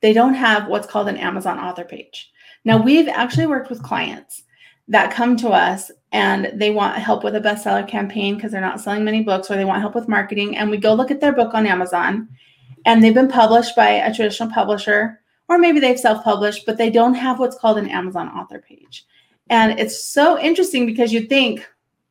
they 0.04 0.12
don't 0.12 0.34
have 0.34 0.68
what's 0.68 0.86
called 0.86 1.08
an 1.08 1.16
Amazon 1.16 1.58
author 1.58 1.86
page. 1.86 2.30
Now, 2.66 2.78
we've 2.78 3.08
actually 3.08 3.48
worked 3.48 3.70
with 3.70 3.82
clients 3.82 4.44
that 4.90 5.14
come 5.14 5.38
to 5.38 5.48
us 5.48 5.92
and 6.12 6.52
they 6.60 6.72
want 6.72 6.98
help 6.98 7.24
with 7.24 7.38
a 7.38 7.40
bestseller 7.40 7.88
campaign 7.88 8.36
because 8.36 8.52
they're 8.52 8.60
not 8.60 8.82
selling 8.82 9.06
many 9.06 9.24
books 9.24 9.50
or 9.50 9.56
they 9.56 9.64
want 9.64 9.80
help 9.80 9.96
with 9.96 10.10
marketing. 10.10 10.58
And 10.58 10.70
we 10.70 10.76
go 10.76 10.94
look 10.94 11.10
at 11.10 11.22
their 11.22 11.32
book 11.32 11.54
on 11.54 11.66
Amazon 11.66 12.28
and 12.86 13.02
they've 13.02 13.14
been 13.14 13.30
published 13.30 13.78
by 13.78 13.92
a 13.92 14.14
traditional 14.14 14.52
publisher 14.52 15.22
or 15.48 15.58
maybe 15.58 15.80
they've 15.80 15.98
self 15.98 16.22
published, 16.22 16.66
but 16.66 16.78
they 16.78 16.90
don't 16.90 17.14
have 17.14 17.40
what's 17.40 17.58
called 17.58 17.78
an 17.78 17.90
Amazon 17.90 18.28
author 18.28 18.60
page. 18.60 19.06
And 19.50 19.80
it's 19.80 20.04
so 20.04 20.38
interesting 20.38 20.86
because 20.86 21.14
you 21.14 21.28
think 21.28 21.66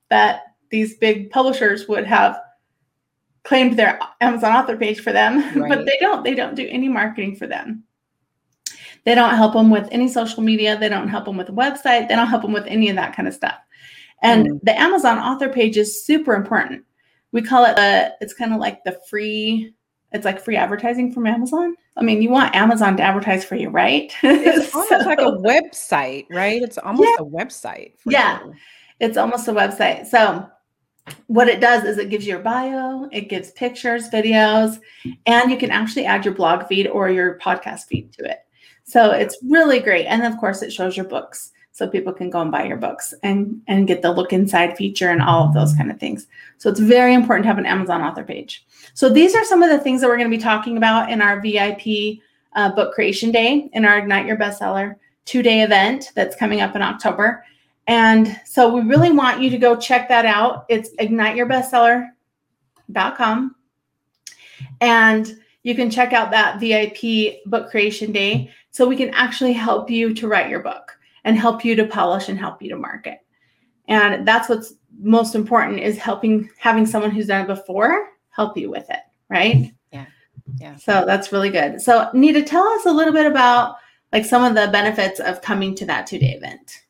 that 0.09 0.55
these 0.71 0.97
big 0.97 1.31
publishers 1.31 1.89
would 1.89 2.07
have 2.07 2.41
claimed 3.45 3.79
their 3.79 3.99
Amazon 4.21 4.53
author 4.53 4.77
page 4.77 5.01
for 5.01 5.13
them, 5.13 5.39
right. 5.61 5.69
but 5.69 5.87
they 5.87 5.97
don't. 6.01 6.25
They 6.25 6.35
don't 6.35 6.55
do 6.55 6.67
any 6.71 6.89
marketing 6.89 7.37
for 7.37 7.47
them. 7.47 7.85
They 9.05 9.15
don't 9.15 9.35
help 9.35 9.55
them 9.55 9.71
with 9.71 9.89
any 9.91 10.09
social 10.09 10.43
media. 10.43 10.79
They 10.79 10.89
don't 10.89 11.09
help 11.09 11.25
them 11.25 11.37
with 11.37 11.49
a 11.49 11.53
website. 11.53 12.09
They 12.09 12.15
don't 12.15 12.29
help 12.29 12.43
them 12.43 12.53
with 12.53 12.67
any 12.67 12.89
of 12.89 12.97
that 12.97 13.17
kind 13.17 13.27
of 13.27 13.35
stuff. 13.35 13.57
And 14.23 14.47
mm. 14.47 14.61
the 14.63 14.79
Amazon 14.79 15.19
author 15.19 15.49
page 15.49 15.77
is 15.77 16.05
super 16.05 16.35
important. 16.35 16.85
We 17.33 17.43
call 17.43 17.65
it 17.65 17.75
the, 17.77 18.15
it's 18.21 18.35
kind 18.35 18.53
of 18.53 18.61
like 18.61 18.85
the 18.85 19.01
free, 19.11 19.75
it's 20.13 20.25
like 20.25 20.41
free 20.41 20.57
advertising 20.57 21.13
from 21.13 21.27
Amazon. 21.27 21.75
I 21.97 22.03
mean, 22.03 22.23
you 22.23 22.31
want 22.31 22.55
Amazon 22.55 22.97
to 22.99 23.03
advertise 23.03 23.45
for 23.45 23.57
you, 23.57 23.71
right? 23.71 24.13
It's 24.23 24.71
so, 24.71 24.79
almost 24.93 25.07
like 25.07 25.19
a 25.19 25.33
website, 25.33 26.27
right? 26.31 26.63
It's 26.63 26.79
almost 26.79 27.09
yeah. 27.09 27.25
a 27.25 27.29
website. 27.29 27.95
yeah. 28.07 28.41
It's 29.01 29.17
almost 29.17 29.49
a 29.49 29.53
website. 29.53 30.07
So 30.07 30.49
what 31.27 31.49
it 31.49 31.61
does 31.61 31.85
is 31.85 31.99
it 31.99 32.11
gives 32.11 32.27
you 32.27 32.35
your 32.35 32.43
bio, 32.43 33.09
it 33.11 33.29
gives 33.29 33.51
pictures, 33.53 34.09
videos, 34.11 34.79
and 35.27 35.51
you 35.51 35.57
can 35.57 35.71
actually 35.71 36.05
add 36.05 36.25
your 36.25 36.35
blog 36.35 36.67
feed 36.67 36.87
or 36.87 37.11
your 37.11 37.39
podcast 37.39 37.87
feed 37.87 38.13
to 38.13 38.25
it. 38.25 38.41
So 38.85 39.11
it's 39.11 39.39
really 39.43 39.81
great. 39.81 40.07
And 40.07 40.25
of 40.25 40.39
course, 40.39 40.63
it 40.63 40.73
shows 40.73 40.97
your 40.97 41.07
books 41.07 41.53
so 41.73 41.89
people 41.89 42.13
can 42.13 42.29
go 42.31 42.41
and 42.41 42.51
buy 42.51 42.65
your 42.65 42.77
books 42.77 43.15
and 43.23 43.61
and 43.67 43.89
get 43.89 44.03
the 44.03 44.13
look 44.13 44.33
inside 44.33 44.77
feature 44.77 45.09
and 45.09 45.23
all 45.23 45.49
of 45.49 45.55
those 45.55 45.75
kind 45.75 45.91
of 45.91 45.99
things. 45.99 46.27
So 46.59 46.69
it's 46.69 46.81
very 46.81 47.15
important 47.15 47.45
to 47.45 47.49
have 47.49 47.59
an 47.59 47.67
Amazon 47.67 48.03
author 48.03 48.25
page. 48.25 48.65
So 48.95 49.09
these 49.09 49.35
are 49.35 49.45
some 49.45 49.63
of 49.63 49.71
the 49.71 49.79
things 49.79 50.01
that 50.01 50.09
we're 50.09 50.19
going 50.19 50.31
to 50.31 50.37
be 50.37 50.43
talking 50.43 50.77
about 50.77 51.11
in 51.11 51.23
our 51.23 51.41
VIP 51.41 52.19
uh, 52.55 52.73
book 52.75 52.93
creation 52.93 53.31
day 53.31 53.71
in 53.73 53.85
our 53.85 53.99
Ignite 53.99 54.27
Your 54.27 54.37
Bestseller 54.37 54.97
two 55.25 55.43
day 55.43 55.63
event 55.63 56.13
that's 56.15 56.37
coming 56.37 56.61
up 56.61 56.77
in 56.77 56.83
October. 56.83 57.45
And 57.87 58.41
so 58.45 58.69
we 58.73 58.81
really 58.83 59.13
want 59.13 59.41
you 59.41 59.51
to 59.51 59.59
go 59.59 59.77
check 59.77 60.09
that 60.09 60.25
out. 60.25 60.65
It's 60.69 60.91
igniteyourbestseller.com. 60.97 63.55
And 64.81 65.39
you 65.63 65.75
can 65.75 65.91
check 65.91 66.13
out 66.13 66.31
that 66.31 66.61
VIP 66.61 67.45
book 67.47 67.71
creation 67.71 68.13
day 68.13 68.51
so 68.71 68.89
we 68.89 68.97
can 68.97 69.11
actually 69.11 69.53
help 69.53 69.91
you 69.91 70.15
to 70.15 70.29
write 70.29 70.51
your 70.51 70.61
book 70.61 70.97
and 71.25 71.37
help 71.37 71.65
you 71.65 71.75
to 71.77 71.87
polish 71.87 72.29
and 72.29 72.39
help 72.39 72.63
you 72.63 72.69
to 72.71 72.77
market. 72.77 73.19
And 73.89 74.27
that's 74.27 74.49
what's 74.49 74.75
most 75.01 75.35
important 75.35 75.81
is 75.81 75.99
helping 75.99 76.49
having 76.59 76.87
someone 76.87 77.11
who's 77.11 77.27
done 77.27 77.45
it 77.45 77.49
before 77.49 78.11
help 78.31 78.57
you 78.57 78.71
with 78.71 78.89
it, 78.91 79.01
right? 79.29 79.73
Yeah. 79.93 80.07
Yeah. 80.59 80.77
So 80.77 81.05
that's 81.07 81.33
really 81.33 81.51
good. 81.51 81.81
So 81.81 82.11
Nita, 82.15 82.43
tell 82.43 82.67
us 82.67 82.87
a 82.87 82.93
little 82.93 83.13
bit 83.13 83.27
about 83.27 83.77
like 84.13 84.25
some 84.25 84.45
of 84.45 84.55
the 84.55 84.71
benefits 84.73 85.21
of 85.21 85.43
coming 85.43 85.75
to 85.77 85.87
that 85.87 86.07
two-day 86.07 86.33
event. 86.33 86.83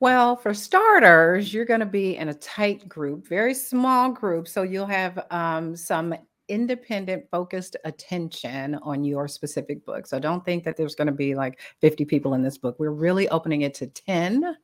Well, 0.00 0.34
for 0.34 0.54
starters, 0.54 1.52
you're 1.52 1.66
going 1.66 1.80
to 1.80 1.86
be 1.86 2.16
in 2.16 2.30
a 2.30 2.34
tight 2.34 2.88
group, 2.88 3.28
very 3.28 3.52
small 3.52 4.10
group. 4.10 4.48
So 4.48 4.62
you'll 4.62 4.86
have 4.86 5.26
um, 5.30 5.76
some 5.76 6.14
independent 6.48 7.26
focused 7.30 7.76
attention 7.84 8.76
on 8.76 9.04
your 9.04 9.28
specific 9.28 9.84
book. 9.84 10.06
So 10.06 10.18
don't 10.18 10.42
think 10.42 10.64
that 10.64 10.78
there's 10.78 10.94
going 10.94 11.06
to 11.06 11.12
be 11.12 11.34
like 11.34 11.60
50 11.82 12.06
people 12.06 12.32
in 12.32 12.42
this 12.42 12.56
book. 12.56 12.76
We're 12.78 12.90
really 12.92 13.28
opening 13.28 13.60
it 13.60 13.74
to 13.74 13.88
10 13.88 14.56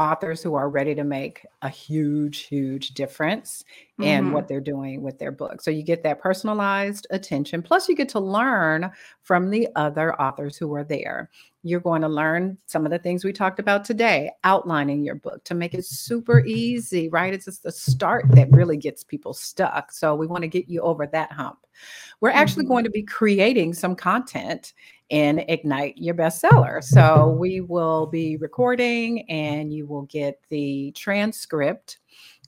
authors 0.00 0.42
who 0.42 0.54
are 0.54 0.70
ready 0.70 0.94
to 0.94 1.04
make 1.04 1.44
a 1.60 1.68
huge, 1.68 2.44
huge 2.44 2.94
difference 2.94 3.64
mm-hmm. 4.00 4.04
in 4.04 4.32
what 4.32 4.48
they're 4.48 4.58
doing 4.58 5.02
with 5.02 5.18
their 5.18 5.30
book. 5.30 5.60
So 5.60 5.70
you 5.70 5.82
get 5.82 6.02
that 6.04 6.20
personalized 6.20 7.06
attention. 7.10 7.60
Plus, 7.60 7.86
you 7.86 7.94
get 7.94 8.08
to 8.10 8.20
learn 8.20 8.90
from 9.22 9.50
the 9.50 9.68
other 9.76 10.18
authors 10.18 10.56
who 10.56 10.74
are 10.74 10.84
there. 10.84 11.28
You're 11.62 11.80
going 11.80 12.00
to 12.00 12.08
learn 12.08 12.56
some 12.64 12.86
of 12.86 12.92
the 12.92 12.98
things 12.98 13.22
we 13.22 13.34
talked 13.34 13.60
about 13.60 13.84
today, 13.84 14.30
outlining 14.42 15.04
your 15.04 15.16
book 15.16 15.44
to 15.44 15.54
make 15.54 15.74
it 15.74 15.84
super 15.84 16.40
easy, 16.46 17.10
right? 17.10 17.34
It's 17.34 17.44
just 17.44 17.62
the 17.62 17.70
start 17.70 18.24
that 18.30 18.50
really 18.52 18.78
gets 18.78 19.04
people 19.04 19.34
stuck. 19.34 19.92
So 19.92 20.14
we 20.14 20.26
want 20.26 20.44
to 20.44 20.48
get 20.48 20.70
you 20.70 20.80
over 20.80 21.06
that 21.08 21.30
hump. 21.30 21.58
We're 22.22 22.30
actually 22.30 22.64
mm-hmm. 22.64 22.72
going 22.72 22.84
to 22.84 22.90
be 22.90 23.02
creating 23.02 23.74
some 23.74 23.94
content 23.94 24.72
in 25.10 25.40
Ignite 25.40 25.98
Your 25.98 26.14
Bestseller. 26.14 26.82
So 26.82 27.28
we 27.38 27.60
will 27.60 28.06
be 28.06 28.36
recording 28.36 29.28
and 29.28 29.72
you 29.72 29.86
will 29.86 30.02
get 30.02 30.40
the 30.48 30.92
transcript 30.92 31.98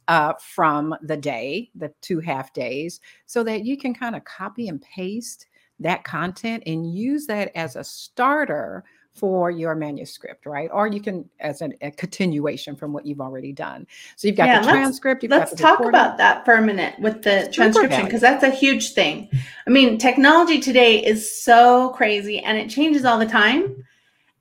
uh, 0.09 0.33
from 0.41 0.95
the 1.03 1.17
day, 1.17 1.71
the 1.75 1.93
two 2.01 2.21
half 2.21 2.53
days, 2.53 3.01
so 3.27 3.43
that 3.45 3.65
you 3.65 3.77
can 3.77 3.95
kind 3.95 4.17
of 4.17 4.25
copy 4.25 4.69
and 4.69 4.81
paste 4.81 5.47
that 5.81 6.05
content 6.05 6.63
and 6.67 6.95
use 6.95 7.27
that 7.27 7.51
as 7.57 7.77
a 7.77 7.85
starter 7.85 8.85
for 9.15 9.51
your 9.51 9.75
manuscript, 9.75 10.47
right? 10.47 10.71
Or 10.73 10.87
you 10.87 11.01
can 11.01 11.29
as 11.41 11.61
a, 11.61 11.71
a 11.83 11.91
continuation 11.91 12.75
from 12.75 12.93
what 12.93 13.05
you've 13.05 13.21
already 13.21 13.53
done. 13.53 13.87
So 14.17 14.27
you've 14.27 14.37
got 14.37 14.47
yeah, 14.47 14.61
the 14.61 14.69
transcript. 14.69 15.23
let's 15.29 15.55
talk 15.55 15.79
recording. 15.79 15.89
about 15.89 16.17
that 16.17 16.45
for 16.45 16.55
a 16.55 16.63
minute 16.63 16.99
with 16.99 17.23
the 17.23 17.51
transcription 17.53 18.05
because 18.05 18.23
that's 18.23 18.43
a 18.43 18.51
huge 18.51 18.95
thing. 18.95 19.29
I 19.67 19.71
mean, 19.71 19.99
technology 19.99 20.61
today 20.61 21.05
is 21.05 21.43
so 21.43 21.91
crazy 21.91 22.39
and 22.39 22.57
it 22.57 22.71
changes 22.71 23.05
all 23.05 23.19
the 23.19 23.27
time. 23.27 23.85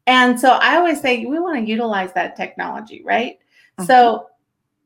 And 0.07 0.39
so 0.39 0.51
I 0.51 0.77
always 0.77 1.01
say 1.01 1.25
we 1.25 1.39
want 1.39 1.57
to 1.57 1.69
utilize 1.69 2.13
that 2.13 2.37
technology, 2.37 3.03
right? 3.03 3.39
Mm-hmm. 3.77 3.85
So 3.85 4.27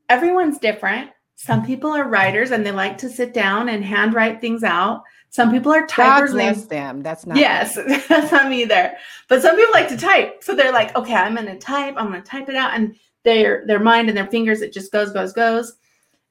everyone's 0.08 0.58
different. 0.58 1.10
Some 1.36 1.64
people 1.64 1.90
are 1.90 2.08
writers 2.08 2.50
and 2.50 2.64
they 2.64 2.72
like 2.72 2.98
to 2.98 3.10
sit 3.10 3.34
down 3.34 3.68
and 3.68 3.84
handwrite 3.84 4.40
things 4.40 4.64
out. 4.64 5.02
Some 5.30 5.50
people 5.50 5.72
are 5.72 5.86
typers. 5.86 6.30
God 6.30 6.32
bless 6.32 6.64
them. 6.64 7.02
That's 7.02 7.26
not 7.26 7.36
yes, 7.36 7.74
that's 8.08 8.32
not 8.32 8.48
me 8.48 8.62
either. 8.62 8.92
But 9.28 9.42
some 9.42 9.56
people 9.56 9.72
like 9.72 9.88
to 9.88 9.96
type, 9.96 10.42
so 10.42 10.54
they're 10.54 10.72
like, 10.72 10.96
okay, 10.96 11.14
I'm 11.14 11.34
going 11.34 11.46
to 11.46 11.58
type. 11.58 11.94
I'm 11.96 12.10
going 12.10 12.22
to 12.22 12.28
type 12.28 12.48
it 12.48 12.56
out, 12.56 12.74
and 12.74 12.96
their 13.24 13.66
their 13.66 13.80
mind 13.80 14.08
and 14.08 14.16
their 14.16 14.28
fingers, 14.28 14.62
it 14.62 14.72
just 14.72 14.92
goes, 14.92 15.12
goes, 15.12 15.32
goes. 15.32 15.74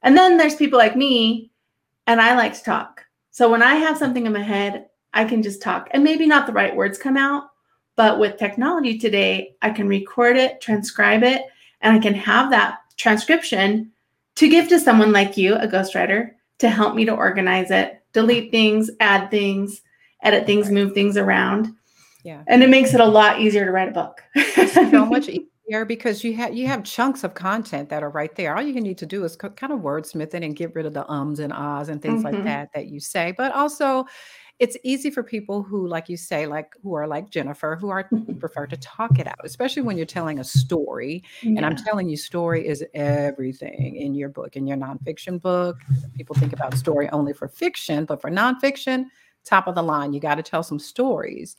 And 0.02 0.16
then 0.16 0.36
there's 0.36 0.56
people 0.56 0.78
like 0.78 0.96
me, 0.96 1.50
and 2.06 2.20
I 2.20 2.36
like 2.36 2.54
to 2.54 2.64
talk. 2.64 3.04
So 3.30 3.50
when 3.50 3.62
I 3.62 3.74
have 3.74 3.98
something 3.98 4.26
in 4.26 4.32
my 4.32 4.42
head, 4.42 4.86
I 5.12 5.24
can 5.24 5.42
just 5.42 5.62
talk, 5.62 5.88
and 5.92 6.02
maybe 6.02 6.26
not 6.26 6.46
the 6.46 6.52
right 6.52 6.74
words 6.74 6.98
come 6.98 7.16
out, 7.16 7.50
but 7.96 8.18
with 8.18 8.38
technology 8.38 8.98
today, 8.98 9.54
I 9.62 9.70
can 9.70 9.88
record 9.88 10.36
it, 10.36 10.60
transcribe 10.60 11.22
it, 11.22 11.42
and 11.80 11.94
I 11.94 11.98
can 11.98 12.14
have 12.14 12.50
that 12.50 12.78
transcription 12.96 13.92
to 14.36 14.48
give 14.48 14.68
to 14.68 14.80
someone 14.80 15.12
like 15.12 15.36
you, 15.36 15.54
a 15.54 15.66
ghostwriter, 15.66 16.32
to 16.58 16.68
help 16.68 16.94
me 16.94 17.04
to 17.04 17.14
organize 17.14 17.70
it 17.70 18.02
delete 18.16 18.50
things, 18.50 18.90
add 19.00 19.30
things, 19.30 19.82
edit 20.22 20.46
things, 20.46 20.70
move 20.70 20.94
things 20.94 21.18
around. 21.18 21.70
Yeah. 22.24 22.42
And 22.46 22.62
it 22.62 22.70
makes 22.70 22.94
it 22.94 23.00
a 23.00 23.04
lot 23.04 23.42
easier 23.42 23.66
to 23.66 23.70
write 23.70 23.90
a 23.90 23.92
book. 23.92 24.22
so 24.72 25.04
much 25.06 25.28
easier 25.28 25.84
because 25.84 26.24
you 26.24 26.34
have 26.34 26.56
you 26.56 26.66
have 26.66 26.82
chunks 26.82 27.24
of 27.24 27.34
content 27.34 27.90
that 27.90 28.02
are 28.02 28.08
right 28.08 28.34
there. 28.34 28.56
All 28.56 28.62
you 28.62 28.80
need 28.80 28.96
to 28.98 29.06
do 29.06 29.22
is 29.24 29.36
kind 29.36 29.70
of 29.70 29.80
wordsmith 29.80 30.32
it 30.32 30.42
and 30.42 30.56
get 30.56 30.74
rid 30.74 30.86
of 30.86 30.94
the 30.94 31.08
ums 31.12 31.40
and 31.40 31.52
ahs 31.52 31.90
and 31.90 32.00
things 32.00 32.24
mm-hmm. 32.24 32.36
like 32.36 32.44
that 32.44 32.70
that 32.74 32.86
you 32.86 33.00
say. 33.00 33.34
But 33.36 33.52
also 33.52 34.06
it's 34.58 34.76
easy 34.82 35.10
for 35.10 35.22
people 35.22 35.62
who 35.62 35.86
like 35.86 36.08
you 36.08 36.16
say 36.16 36.46
like 36.46 36.74
who 36.82 36.94
are 36.94 37.06
like 37.06 37.30
jennifer 37.30 37.76
who 37.76 37.88
are 37.88 38.08
prefer 38.38 38.66
to 38.66 38.76
talk 38.78 39.18
it 39.18 39.26
out 39.26 39.40
especially 39.44 39.82
when 39.82 39.96
you're 39.96 40.06
telling 40.06 40.38
a 40.38 40.44
story 40.44 41.22
yeah. 41.42 41.56
and 41.56 41.66
i'm 41.66 41.76
telling 41.76 42.08
you 42.08 42.16
story 42.16 42.66
is 42.66 42.84
everything 42.94 43.96
in 43.96 44.14
your 44.14 44.28
book 44.28 44.56
in 44.56 44.66
your 44.66 44.76
nonfiction 44.76 45.40
book 45.40 45.78
people 46.14 46.34
think 46.36 46.52
about 46.52 46.74
story 46.74 47.08
only 47.10 47.32
for 47.32 47.48
fiction 47.48 48.04
but 48.04 48.20
for 48.20 48.30
nonfiction 48.30 49.06
top 49.46 49.66
of 49.66 49.74
the 49.74 49.82
line. 49.82 50.12
You 50.12 50.20
got 50.20 50.34
to 50.34 50.42
tell 50.42 50.62
some 50.62 50.78
stories. 50.78 51.56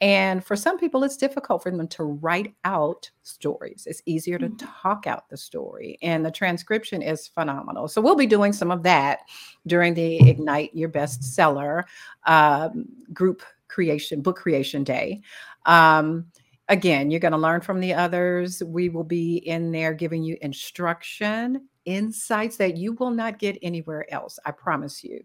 And 0.00 0.44
for 0.44 0.56
some 0.56 0.78
people, 0.78 1.04
it's 1.04 1.16
difficult 1.16 1.62
for 1.62 1.70
them 1.70 1.88
to 1.88 2.04
write 2.04 2.54
out 2.64 3.10
stories. 3.22 3.86
It's 3.88 4.02
easier 4.06 4.38
to 4.38 4.48
mm-hmm. 4.48 4.66
talk 4.82 5.06
out 5.06 5.28
the 5.28 5.36
story. 5.36 5.98
And 6.02 6.24
the 6.24 6.30
transcription 6.30 7.02
is 7.02 7.28
phenomenal. 7.28 7.88
So 7.88 8.00
we'll 8.00 8.16
be 8.16 8.26
doing 8.26 8.52
some 8.52 8.70
of 8.70 8.82
that 8.84 9.20
during 9.66 9.94
the 9.94 10.28
Ignite 10.28 10.74
Your 10.74 10.88
Bestseller 10.88 11.84
um, 12.26 12.86
group 13.12 13.42
creation, 13.68 14.22
book 14.22 14.36
creation 14.36 14.84
day. 14.84 15.20
Um, 15.66 16.26
again, 16.68 17.10
you're 17.10 17.20
going 17.20 17.32
to 17.32 17.38
learn 17.38 17.60
from 17.60 17.80
the 17.80 17.94
others. 17.94 18.62
We 18.62 18.88
will 18.88 19.04
be 19.04 19.36
in 19.38 19.72
there 19.72 19.92
giving 19.92 20.22
you 20.22 20.36
instruction, 20.40 21.68
insights 21.84 22.56
that 22.58 22.76
you 22.76 22.92
will 22.94 23.10
not 23.10 23.38
get 23.38 23.58
anywhere 23.62 24.10
else. 24.12 24.38
I 24.46 24.52
promise 24.52 25.02
you. 25.02 25.24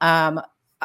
Um, 0.00 0.40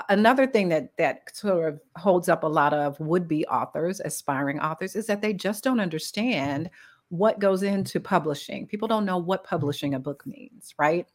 another 0.09 0.47
thing 0.47 0.69
that 0.69 0.95
that 0.97 1.35
sort 1.35 1.73
of 1.73 1.79
holds 1.95 2.29
up 2.29 2.43
a 2.43 2.47
lot 2.47 2.73
of 2.73 2.99
would-be 2.99 3.45
authors 3.47 3.99
aspiring 3.99 4.59
authors 4.59 4.95
is 4.95 5.07
that 5.07 5.21
they 5.21 5.33
just 5.33 5.63
don't 5.63 5.79
understand 5.79 6.69
what 7.09 7.39
goes 7.39 7.63
into 7.63 7.99
publishing. 7.99 8.67
People 8.67 8.87
don't 8.87 9.05
know 9.05 9.17
what 9.17 9.43
mm-hmm. 9.43 9.49
publishing 9.49 9.93
a 9.93 9.99
book 9.99 10.25
means 10.25 10.73
right 10.77 11.07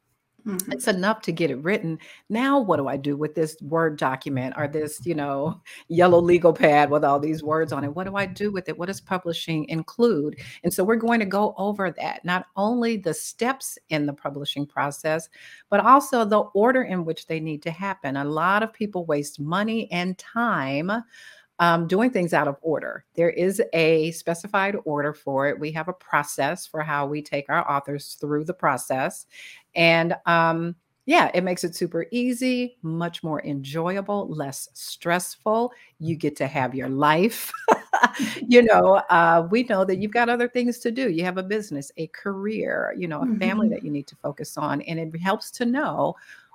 Mm-hmm. 0.47 0.73
It's 0.73 0.89
enough 0.89 1.21
to 1.23 1.33
get 1.33 1.51
it 1.51 1.57
written. 1.57 1.99
Now, 2.29 2.59
what 2.59 2.77
do 2.77 2.89
I 2.89 2.97
do 2.97 3.17
with 3.17 3.35
this 3.35 3.57
Word 3.61 3.99
document 3.99 4.55
or 4.57 4.69
this, 4.69 5.05
you 5.05 5.15
know, 5.15 5.61
yellow 5.89 6.21
legal 6.21 6.53
pad 6.53 6.91
with 6.91 7.05
all 7.05 7.21
these 7.21 7.43
words 7.43 7.73
on 7.73 7.85
it? 7.85 7.95
What 7.95 8.05
do 8.05 8.17
I 8.17 8.27
do 8.27 8.51
with 8.51 8.69
it? 8.69 8.79
What 8.79 8.87
does 8.87 9.01
publishing 9.01 9.69
include? 9.69 10.39
And 10.65 10.73
so, 10.73 10.85
we're 10.85 10.97
going 10.97 11.21
to 11.21 11.27
go 11.27 11.55
over 11.59 11.91
that 11.91 12.25
not 12.25 12.47
only 12.57 12.97
the 12.97 13.15
steps 13.15 13.79
in 13.89 14.07
the 14.07 14.13
publishing 14.13 14.67
process, 14.67 15.29
but 15.69 15.81
also 15.81 16.25
the 16.25 16.41
order 16.41 16.83
in 16.83 17.05
which 17.05 17.27
they 17.27 17.41
need 17.41 17.63
to 17.63 17.71
happen. 17.71 18.17
A 18.17 18.25
lot 18.25 18.63
of 18.63 18.73
people 18.73 19.05
waste 19.05 19.41
money 19.41 19.91
and 19.93 20.17
time 20.19 20.91
um, 21.61 21.87
doing 21.87 22.11
things 22.11 22.33
out 22.33 22.49
of 22.49 22.57
order. 22.63 23.05
There 23.15 23.29
is 23.29 23.63
a 23.75 24.11
specified 24.13 24.77
order 24.87 25.13
for 25.13 25.47
it. 25.47 25.61
We 25.61 25.71
have 25.73 25.89
a 25.89 25.93
process 25.93 26.67
for 26.67 26.81
how 26.81 27.07
we 27.07 27.21
take 27.21 27.51
our 27.51 27.71
authors 27.71 28.17
through 28.19 28.45
the 28.45 28.55
process. 28.55 29.27
And 29.75 30.15
um, 30.27 30.77
yeah, 31.07 31.31
it 31.35 31.43
makes 31.43 31.65
it 31.65 31.75
super 31.75 32.07
easy, 32.11 32.79
much 32.83 33.23
more 33.23 33.43
enjoyable, 33.45 34.29
less 34.29 34.69
stressful. 34.75 35.73
You 35.99 36.17
get 36.17 36.37
to 36.37 36.47
have 36.47 36.75
your 36.75 36.89
life. 36.89 37.51
you 38.49 38.63
know, 38.63 38.97
uh, 39.11 39.47
we 39.51 39.65
know 39.65 39.85
that 39.85 39.99
you've 39.99 40.13
got 40.13 40.29
other 40.29 40.49
things 40.49 40.79
to 40.81 40.91
do. 40.91 41.11
You 41.11 41.25
have 41.25 41.39
a 41.39 41.43
business, 41.43 41.91
a 41.97 42.07
career, 42.09 42.95
you 42.97 43.09
know, 43.09 43.23
a 43.23 43.29
family 43.39 43.69
Mhm. 43.69 43.71
that 43.71 43.83
you 43.83 43.91
need 43.91 44.07
to 44.09 44.17
focus 44.17 44.57
on. 44.57 44.83
And 44.83 44.99
it 45.01 45.19
helps 45.21 45.51
to 45.53 45.67
know 45.67 46.15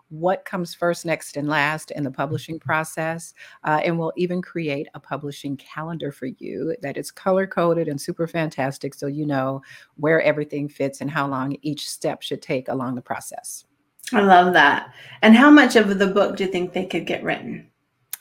what 0.09 0.45
comes 0.45 0.73
first, 0.73 1.05
next, 1.05 1.37
and 1.37 1.47
last 1.47 1.91
in 1.91 2.03
the 2.03 2.11
publishing 2.11 2.59
process. 2.59 3.33
Uh, 3.63 3.81
and 3.83 3.97
we'll 3.97 4.13
even 4.15 4.41
create 4.41 4.87
a 4.93 4.99
publishing 4.99 5.57
calendar 5.57 6.11
for 6.11 6.27
you 6.27 6.75
that 6.81 6.97
is 6.97 7.11
color 7.11 7.47
coded 7.47 7.87
and 7.87 7.99
super 7.99 8.27
fantastic. 8.27 8.93
So 8.93 9.07
you 9.07 9.25
know 9.25 9.61
where 9.95 10.21
everything 10.21 10.69
fits 10.69 11.01
and 11.01 11.09
how 11.09 11.27
long 11.27 11.57
each 11.61 11.89
step 11.89 12.21
should 12.21 12.41
take 12.41 12.67
along 12.67 12.95
the 12.95 13.01
process. 13.01 13.65
I 14.13 14.21
love 14.21 14.53
that. 14.53 14.93
And 15.21 15.35
how 15.35 15.49
much 15.49 15.75
of 15.75 15.97
the 15.97 16.07
book 16.07 16.37
do 16.37 16.43
you 16.43 16.51
think 16.51 16.73
they 16.73 16.85
could 16.85 17.07
get 17.07 17.23
written? 17.23 17.69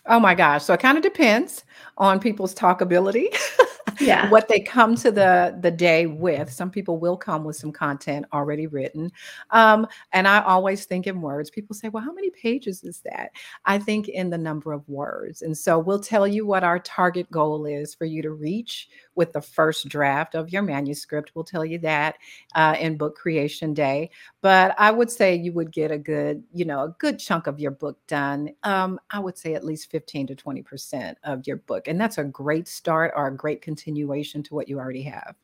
Oh 0.06 0.20
my 0.20 0.34
gosh. 0.34 0.64
So 0.64 0.74
it 0.74 0.80
kind 0.80 0.96
of 0.96 1.02
depends 1.02 1.64
on 1.98 2.20
people's 2.20 2.54
talkability. 2.54 3.26
Yeah. 4.00 4.30
what 4.30 4.48
they 4.48 4.60
come 4.60 4.94
to 4.96 5.10
the 5.10 5.56
the 5.60 5.70
day 5.70 6.06
with. 6.06 6.52
Some 6.52 6.70
people 6.70 6.98
will 6.98 7.16
come 7.16 7.44
with 7.44 7.56
some 7.56 7.72
content 7.72 8.26
already 8.32 8.66
written 8.66 9.10
um, 9.50 9.86
and 10.12 10.26
i 10.28 10.42
always 10.42 10.84
think 10.84 11.06
in 11.06 11.20
words. 11.20 11.50
People 11.50 11.74
say 11.74 11.88
well 11.88 12.02
how 12.02 12.12
many 12.12 12.30
pages 12.30 12.84
is 12.84 13.00
that? 13.04 13.30
I 13.64 13.78
think 13.78 14.08
in 14.08 14.30
the 14.30 14.38
number 14.38 14.72
of 14.72 14.88
words. 14.88 15.42
And 15.42 15.56
so 15.56 15.78
we'll 15.78 16.00
tell 16.00 16.26
you 16.26 16.46
what 16.46 16.64
our 16.64 16.78
target 16.78 17.30
goal 17.30 17.66
is 17.66 17.94
for 17.94 18.04
you 18.04 18.22
to 18.22 18.30
reach 18.30 18.88
with 19.16 19.32
the 19.32 19.40
first 19.40 19.88
draft 19.88 20.34
of 20.34 20.50
your 20.50 20.62
manuscript 20.62 21.32
we'll 21.34 21.44
tell 21.44 21.64
you 21.64 21.78
that 21.78 22.16
uh, 22.54 22.76
in 22.78 22.96
book 22.96 23.16
creation 23.16 23.72
day 23.72 24.10
but 24.40 24.74
i 24.78 24.90
would 24.90 25.10
say 25.10 25.34
you 25.34 25.52
would 25.52 25.72
get 25.72 25.90
a 25.90 25.98
good 25.98 26.42
you 26.52 26.64
know 26.64 26.84
a 26.84 26.96
good 26.98 27.18
chunk 27.18 27.46
of 27.46 27.58
your 27.58 27.70
book 27.70 27.98
done 28.06 28.50
um, 28.62 28.98
i 29.10 29.18
would 29.18 29.38
say 29.38 29.54
at 29.54 29.64
least 29.64 29.90
15 29.90 30.26
to 30.26 30.34
20 30.34 30.62
percent 30.62 31.18
of 31.24 31.46
your 31.46 31.56
book 31.56 31.88
and 31.88 32.00
that's 32.00 32.18
a 32.18 32.24
great 32.24 32.68
start 32.68 33.12
or 33.16 33.28
a 33.28 33.36
great 33.36 33.62
continuation 33.62 34.42
to 34.42 34.54
what 34.54 34.68
you 34.68 34.78
already 34.78 35.02
have. 35.02 35.34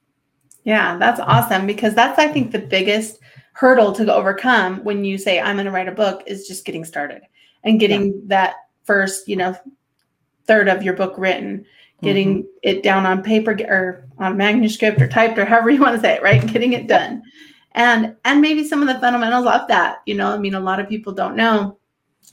Yeah, 0.64 0.98
that's 0.98 1.20
awesome 1.20 1.66
because 1.66 1.94
that's 1.94 2.18
I 2.18 2.28
think 2.28 2.52
the 2.52 2.58
biggest 2.58 3.20
hurdle 3.54 3.92
to 3.92 4.14
overcome 4.14 4.84
when 4.84 5.04
you 5.04 5.16
say 5.16 5.40
I'm 5.40 5.56
going 5.56 5.66
to 5.66 5.72
write 5.72 5.88
a 5.88 5.92
book 5.92 6.22
is 6.26 6.46
just 6.46 6.64
getting 6.64 6.84
started 6.84 7.22
and 7.64 7.80
getting 7.80 8.26
that 8.26 8.56
first, 8.84 9.26
you 9.26 9.36
know, 9.36 9.56
third 10.46 10.68
of 10.68 10.82
your 10.82 10.94
book 10.94 11.14
written, 11.16 11.64
getting 12.02 12.42
mm-hmm. 12.42 12.48
it 12.62 12.82
down 12.82 13.06
on 13.06 13.22
paper 13.22 13.56
or 13.68 14.06
on 14.18 14.36
manuscript 14.36 15.00
or 15.00 15.08
typed 15.08 15.38
or 15.38 15.44
however 15.44 15.70
you 15.70 15.80
want 15.80 15.94
to 15.94 16.00
say 16.00 16.14
it, 16.14 16.22
right? 16.22 16.46
Getting 16.46 16.72
it 16.72 16.86
done. 16.86 17.22
And 17.72 18.16
and 18.24 18.40
maybe 18.40 18.66
some 18.66 18.82
of 18.82 18.88
the 18.88 19.00
fundamentals 19.00 19.46
of 19.46 19.68
that, 19.68 20.02
you 20.06 20.14
know, 20.14 20.32
I 20.32 20.38
mean 20.38 20.54
a 20.54 20.60
lot 20.60 20.80
of 20.80 20.88
people 20.88 21.12
don't 21.12 21.36
know 21.36 21.78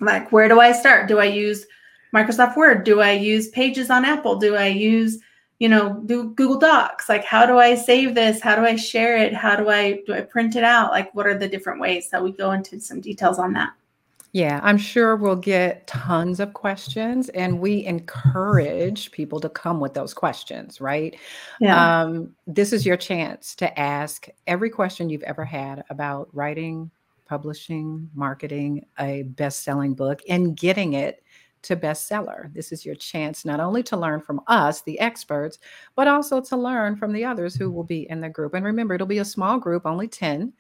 like 0.01 0.32
where 0.32 0.47
do 0.47 0.60
I 0.60 0.71
start? 0.71 1.08
Do 1.08 1.19
I 1.19 1.25
use 1.25 1.65
Microsoft 2.13 2.56
Word? 2.56 2.84
Do 2.84 3.01
I 3.01 3.12
use 3.12 3.49
Pages 3.49 3.89
on 3.89 4.06
Apple? 4.06 4.38
Do 4.38 4.56
I 4.56 4.67
use 4.67 5.19
you 5.60 5.67
know 5.67 6.01
do 6.06 6.30
google 6.36 6.60
docs 6.60 7.10
like 7.10 7.23
how 7.23 7.45
do 7.45 7.58
i 7.58 7.73
save 7.73 8.13
this 8.13 8.41
how 8.41 8.56
do 8.56 8.62
i 8.62 8.75
share 8.75 9.17
it 9.17 9.34
how 9.34 9.56
do 9.56 9.69
i 9.69 9.99
do 10.06 10.13
i 10.13 10.21
print 10.21 10.56
it 10.56 10.63
out 10.63 10.91
like 10.91 11.13
what 11.15 11.25
are 11.25 11.38
the 11.38 11.47
different 11.47 11.80
ways 11.80 12.08
so 12.10 12.21
we 12.21 12.32
go 12.32 12.51
into 12.51 12.80
some 12.80 13.01
details 13.01 13.39
on 13.39 13.53
that 13.53 13.71
Yeah, 14.34 14.60
I'm 14.62 14.78
sure 14.78 15.16
we'll 15.16 15.38
get 15.38 15.88
tons 15.88 16.40
of 16.40 16.54
questions, 16.54 17.30
and 17.30 17.60
we 17.60 17.86
encourage 17.86 19.12
people 19.12 19.40
to 19.40 19.50
come 19.50 19.80
with 19.80 19.94
those 19.94 20.13
questions, 20.13 20.82
right? 20.82 21.16
yeah 21.60 22.02
Um, 22.04 22.36
this 22.46 22.74
is 22.74 22.86
your 22.86 22.98
chance 22.98 23.56
to 23.56 23.80
ask 23.80 24.28
every 24.46 24.70
question 24.70 25.10
you've 25.10 25.24
ever 25.24 25.46
had 25.46 25.84
about 25.90 26.28
writing, 26.34 26.92
publishing, 27.26 28.10
marketing 28.13 28.86
a 29.00 29.24
best 29.24 29.63
selling 29.63 29.94
book, 29.94 30.22
and 30.30 30.56
getting 30.58 30.94
it 30.94 31.24
to 31.63 31.76
bestseller. 31.76 32.54
This 32.54 32.72
is 32.72 32.86
your 32.86 32.96
chance 32.96 33.46
not 33.46 33.60
only 33.60 33.84
to 33.84 33.98
learn 33.98 34.22
from 34.22 34.41
us, 34.48 34.82
the 34.82 35.00
experts, 35.00 35.60
but 35.96 36.08
also 36.08 36.41
to 36.41 36.58
learn 36.58 36.96
from 36.96 37.13
the 37.13 37.26
others 37.26 37.56
who 37.56 37.72
will 37.72 37.84
be 37.84 38.10
in 38.10 38.22
the 38.22 38.30
group. 38.30 38.54
And 38.54 38.65
remember, 38.65 38.96
it'll 38.96 39.08
be 39.08 39.20
a 39.20 39.26
small 39.26 39.58
group, 39.58 39.86
only 39.86 40.08
10 40.08 40.54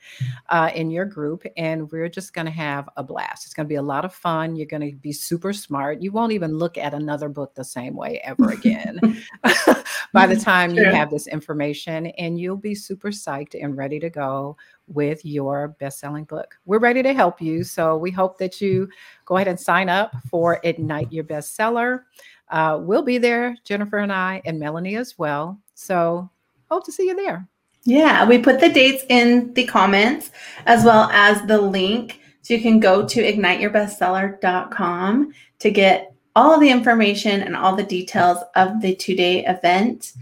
uh, 0.49 0.71
in 0.73 0.89
your 0.89 1.05
group, 1.05 1.43
and 1.55 1.91
we're 1.91 2.09
just 2.09 2.33
going 2.33 2.45
to 2.45 2.51
have 2.51 2.89
a 2.97 3.03
blast. 3.03 3.45
It's 3.45 3.53
going 3.53 3.65
to 3.65 3.69
be 3.69 3.75
a 3.75 3.81
lot 3.81 4.05
of 4.05 4.13
fun. 4.13 4.55
You're 4.55 4.65
going 4.65 4.89
to 4.89 4.95
be 4.97 5.11
super 5.11 5.53
smart. 5.53 6.01
You 6.01 6.11
won't 6.11 6.33
even 6.33 6.57
look 6.57 6.77
at 6.77 6.93
another 6.93 7.29
book 7.29 7.55
the 7.55 7.63
same 7.63 7.95
way 7.95 8.19
ever 8.23 8.51
again 8.51 8.99
by 10.17 10.27
the 10.27 10.39
time 10.39 10.73
you 10.73 10.83
have 10.83 11.11
this 11.11 11.27
information, 11.27 12.07
and 12.17 12.39
you'll 12.39 12.57
be 12.57 12.73
super 12.73 13.09
psyched 13.09 13.61
and 13.61 13.77
ready 13.77 13.99
to 13.99 14.09
go 14.09 14.57
with 14.87 15.23
your 15.23 15.69
best 15.79 15.99
selling 15.99 16.23
book. 16.23 16.55
We're 16.65 16.79
ready 16.79 17.03
to 17.03 17.13
help 17.13 17.39
you. 17.41 17.63
So 17.63 17.97
we 17.97 18.09
hope 18.09 18.39
that 18.39 18.59
you 18.59 18.89
go 19.25 19.35
ahead 19.35 19.47
and 19.47 19.59
sign 19.59 19.89
up 19.89 20.15
for 20.29 20.59
Ignite 20.63 21.13
Your 21.13 21.23
Bestseller. 21.23 22.03
Uh, 22.49 22.79
we'll 22.81 23.03
be 23.03 23.17
there, 23.17 23.55
Jennifer 23.63 23.97
and 23.97 24.11
I, 24.11 24.41
and 24.45 24.59
Melanie 24.59 24.95
as 24.95 25.19
well. 25.19 25.59
So 25.75 26.29
hope 26.69 26.85
to 26.85 26.91
see 26.91 27.07
you 27.07 27.15
there. 27.15 27.47
yeah 27.85 28.27
we 28.27 28.37
put 28.37 28.59
the 28.59 28.69
dates 28.69 29.03
in 29.09 29.53
the 29.53 29.65
comments 29.65 30.31
as 30.65 30.83
well 30.83 31.09
as 31.11 31.41
the 31.47 31.59
link 31.61 32.19
so 32.41 32.53
you 32.53 32.61
can 32.61 32.79
go 32.79 33.05
to 33.07 33.21
igniteyourbestseller.com 33.21 35.33
to 35.59 35.71
get 35.71 36.13
all 36.37 36.59
the 36.59 36.69
information 36.69 37.41
and 37.41 37.55
all 37.55 37.75
the 37.75 37.81
details 37.81 38.37
of 38.55 38.79
the 38.79 38.95
two-day 38.95 39.43
event. 39.45 40.13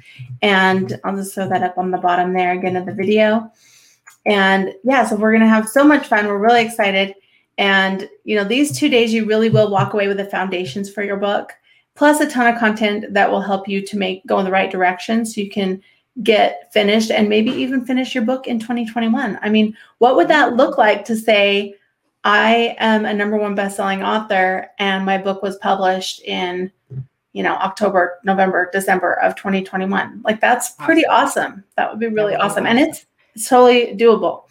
And 0.42 0.98
i'll 1.04 1.18
just 1.18 1.36
throw 1.36 1.50
that 1.50 1.62
up 1.62 1.78
on 1.78 1.92
the 1.92 1.98
bottom 1.98 2.32
there 2.32 2.54
again 2.54 2.78
of 2.78 2.86
the 2.86 2.94
video. 2.94 3.52
And 4.26 4.74
yeah 4.86 5.06
so 5.06 5.18
we're 5.18 5.34
going 5.34 5.42
to 5.42 5.50
have 5.50 5.68
so 5.68 5.84
much 5.84 6.08
fun. 6.08 6.28
We're 6.28 6.38
really 6.38 6.64
excited. 6.64 7.16
And 7.58 8.10
you 8.24 8.38
know 8.38 8.46
these 8.46 8.80
two 8.80 8.88
days 8.88 9.14
you 9.14 9.26
really 9.26 9.50
will 9.50 9.70
walk 9.70 9.94
away 9.94 10.08
with 10.08 10.18
the 10.18 10.26
foundations 10.26 10.90
for 10.90 11.04
your 11.04 11.18
book 11.18 11.52
plus 11.96 12.22
a 12.22 12.30
ton 12.30 12.54
of 12.54 12.60
content 12.60 13.14
that 13.14 13.30
will 13.30 13.42
help 13.42 13.68
you 13.68 13.86
to 13.86 13.98
make 13.98 14.26
go 14.26 14.40
in 14.40 14.46
the 14.46 14.52
right 14.52 14.72
direction 14.72 15.26
so 15.26 15.42
you 15.42 15.50
can 15.50 15.82
get 16.24 16.72
finished 16.74 17.12
and 17.12 17.30
maybe 17.30 17.52
even 17.52 17.86
finish 17.86 18.14
your 18.14 18.26
book 18.26 18.48
in 18.48 18.60
2021 18.60 19.40
i 19.42 19.50
mean 19.50 19.76
what 20.00 20.18
would 20.18 20.28
that 20.28 20.58
look 20.58 20.78
like 20.78 21.06
to 21.06 21.16
say 21.16 21.74
i 22.26 22.76
am 22.80 23.06
a 23.06 23.14
number 23.14 23.38
one 23.38 23.56
best-selling 23.56 24.04
author 24.04 24.70
and 24.80 25.06
my 25.06 25.18
book 25.18 25.42
was 25.42 25.56
published 25.58 26.22
in 26.24 26.70
you 27.32 27.42
know 27.42 27.54
october 27.56 28.20
november 28.26 28.70
december 28.74 29.14
of 29.22 29.36
2021 29.36 30.22
like 30.26 30.42
that's 30.42 30.72
pretty 30.72 31.06
awesome. 31.06 31.64
That 31.78 31.90
would 31.90 32.00
be 32.00 32.08
really 32.08 32.36
awesome. 32.36 32.66
And 32.66 32.80
it's 32.80 33.06
it's 33.34 33.50
totally 33.50 33.96
doable. 33.96 34.44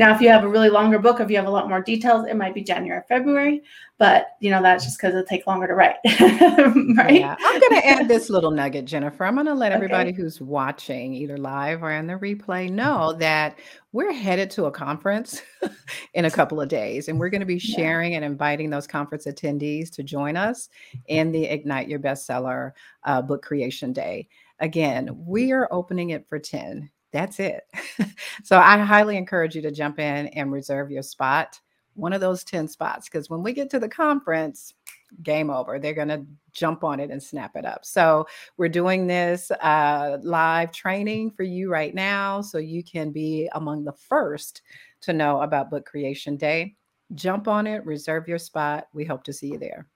Now, 0.00 0.14
if 0.14 0.22
you 0.22 0.30
have 0.30 0.44
a 0.44 0.48
really 0.48 0.70
longer 0.70 0.98
book, 0.98 1.20
if 1.20 1.28
you 1.28 1.36
have 1.36 1.44
a 1.44 1.50
lot 1.50 1.68
more 1.68 1.82
details, 1.82 2.26
it 2.26 2.34
might 2.34 2.54
be 2.54 2.62
January, 2.62 3.02
February, 3.06 3.62
but 3.98 4.28
you 4.40 4.50
know 4.50 4.62
that's 4.62 4.82
just 4.82 4.98
because 4.98 5.14
it 5.14 5.26
takes 5.28 5.46
longer 5.46 5.66
to 5.66 5.74
write, 5.74 5.96
right? 6.06 7.20
Yeah, 7.20 7.36
I'm 7.38 7.60
going 7.60 7.82
to 7.82 7.86
add 7.86 8.08
this 8.08 8.30
little 8.30 8.50
nugget, 8.50 8.86
Jennifer. 8.86 9.26
I'm 9.26 9.34
going 9.34 9.44
to 9.44 9.52
let 9.52 9.72
Okay. 9.72 9.74
everybody 9.76 10.12
who's 10.12 10.40
watching, 10.40 11.12
either 11.12 11.36
live 11.36 11.82
or 11.82 11.90
in 11.92 12.06
the 12.06 12.14
replay, 12.14 12.70
know 12.70 13.12
that 13.18 13.58
we're 13.92 14.10
headed 14.10 14.50
to 14.52 14.64
a 14.64 14.70
conference 14.70 15.42
in 16.14 16.24
a 16.24 16.30
couple 16.30 16.62
of 16.62 16.70
days, 16.70 17.08
and 17.08 17.20
we're 17.20 17.28
going 17.28 17.40
to 17.40 17.46
be 17.46 17.56
Yeah. 17.56 17.76
sharing 17.76 18.14
and 18.14 18.24
inviting 18.24 18.70
those 18.70 18.86
conference 18.86 19.26
attendees 19.26 19.90
to 19.90 20.02
join 20.02 20.34
us 20.34 20.70
in 21.08 21.30
the 21.30 21.44
Ignite 21.44 21.88
Your 21.88 21.98
Bestseller 21.98 22.72
uh, 23.04 23.20
Book 23.20 23.42
Creation 23.42 23.92
Day. 23.92 24.28
Again, 24.60 25.10
we 25.26 25.52
are 25.52 25.68
opening 25.70 26.10
it 26.10 26.26
for 26.26 26.38
10. 26.38 26.88
That's 27.12 27.40
it. 27.40 27.64
so 28.44 28.58
I 28.58 28.78
highly 28.78 29.16
encourage 29.16 29.56
you 29.56 29.62
to 29.62 29.70
jump 29.70 29.98
in 29.98 30.28
and 30.28 30.52
reserve 30.52 30.90
your 30.90 31.02
spot, 31.02 31.60
one 31.94 32.12
of 32.12 32.20
those 32.20 32.44
10 32.44 32.68
spots, 32.68 33.08
because 33.08 33.28
when 33.28 33.42
we 33.42 33.52
get 33.52 33.70
to 33.70 33.78
the 33.78 33.88
conference, 33.88 34.74
game 35.22 35.50
over. 35.50 35.78
They're 35.78 35.94
going 35.94 36.08
to 36.08 36.24
jump 36.52 36.84
on 36.84 37.00
it 37.00 37.10
and 37.10 37.22
snap 37.22 37.56
it 37.56 37.64
up. 37.64 37.84
So 37.84 38.26
we're 38.56 38.68
doing 38.68 39.06
this 39.06 39.50
uh, 39.50 40.18
live 40.22 40.72
training 40.72 41.32
for 41.32 41.42
you 41.42 41.70
right 41.70 41.94
now 41.94 42.40
so 42.40 42.58
you 42.58 42.82
can 42.82 43.10
be 43.10 43.48
among 43.52 43.84
the 43.84 43.92
first 43.92 44.62
to 45.02 45.12
know 45.12 45.40
about 45.40 45.70
Book 45.70 45.86
Creation 45.86 46.36
Day. 46.36 46.76
Jump 47.14 47.48
on 47.48 47.66
it, 47.66 47.84
reserve 47.84 48.28
your 48.28 48.38
spot. 48.38 48.88
We 48.92 49.04
hope 49.04 49.24
to 49.24 49.32
see 49.32 49.48
you 49.48 49.58
there. 49.58 49.86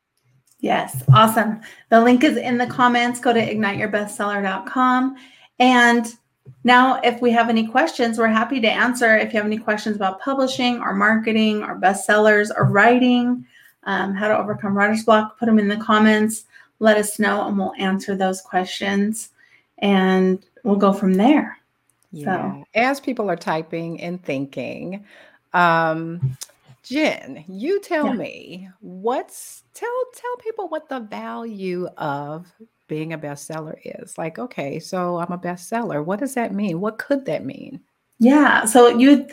Yes, 0.60 1.02
awesome. 1.12 1.60
The 1.90 2.00
link 2.00 2.24
is 2.24 2.36
in 2.36 2.58
the 2.58 2.66
comments. 2.66 3.20
Go 3.20 3.32
to 3.32 3.40
igniteyourbestseller.com. 3.40 5.16
And 5.58 6.06
now, 6.64 7.00
if 7.02 7.20
we 7.20 7.30
have 7.32 7.48
any 7.48 7.66
questions, 7.66 8.18
we're 8.18 8.28
happy 8.28 8.60
to 8.60 8.70
answer. 8.70 9.16
If 9.16 9.32
you 9.32 9.38
have 9.38 9.46
any 9.46 9.58
questions 9.58 9.96
about 9.96 10.20
publishing 10.20 10.80
or 10.80 10.94
marketing 10.94 11.62
or 11.62 11.76
bestsellers 11.76 12.50
or 12.56 12.64
writing, 12.64 13.44
um, 13.84 14.14
how 14.14 14.28
to 14.28 14.36
overcome 14.36 14.76
writer's 14.76 15.04
block, 15.04 15.38
put 15.38 15.46
them 15.46 15.58
in 15.58 15.68
the 15.68 15.76
comments. 15.76 16.44
Let 16.80 16.96
us 16.96 17.18
know, 17.18 17.46
and 17.46 17.58
we'll 17.58 17.74
answer 17.78 18.16
those 18.16 18.40
questions. 18.40 19.30
And 19.78 20.44
we'll 20.62 20.76
go 20.76 20.92
from 20.92 21.14
there. 21.14 21.58
Yeah. 22.12 22.62
As 22.74 23.00
people 23.00 23.30
are 23.30 23.36
typing 23.36 24.00
and 24.00 24.22
thinking, 24.22 25.04
um, 25.52 26.36
Jen, 26.82 27.44
you 27.48 27.80
tell 27.80 28.06
Yeah. 28.06 28.12
me 28.12 28.68
what's 28.80 29.62
tell 29.74 30.04
tell 30.14 30.36
people 30.36 30.68
what 30.68 30.88
the 30.88 31.00
value 31.00 31.86
of 31.96 32.46
being 32.86 33.12
a 33.12 33.18
bestseller 33.18 33.78
is. 33.84 34.18
Like, 34.18 34.38
okay, 34.38 34.78
so 34.78 35.18
I'm 35.18 35.32
a 35.32 35.38
bestseller. 35.38 36.04
What 36.04 36.20
does 36.20 36.34
that 36.34 36.54
mean? 36.54 36.80
What 36.80 36.98
could 36.98 37.24
that 37.26 37.44
mean? 37.44 37.80
Yeah. 38.18 38.64
So 38.64 38.88
you 38.88 39.26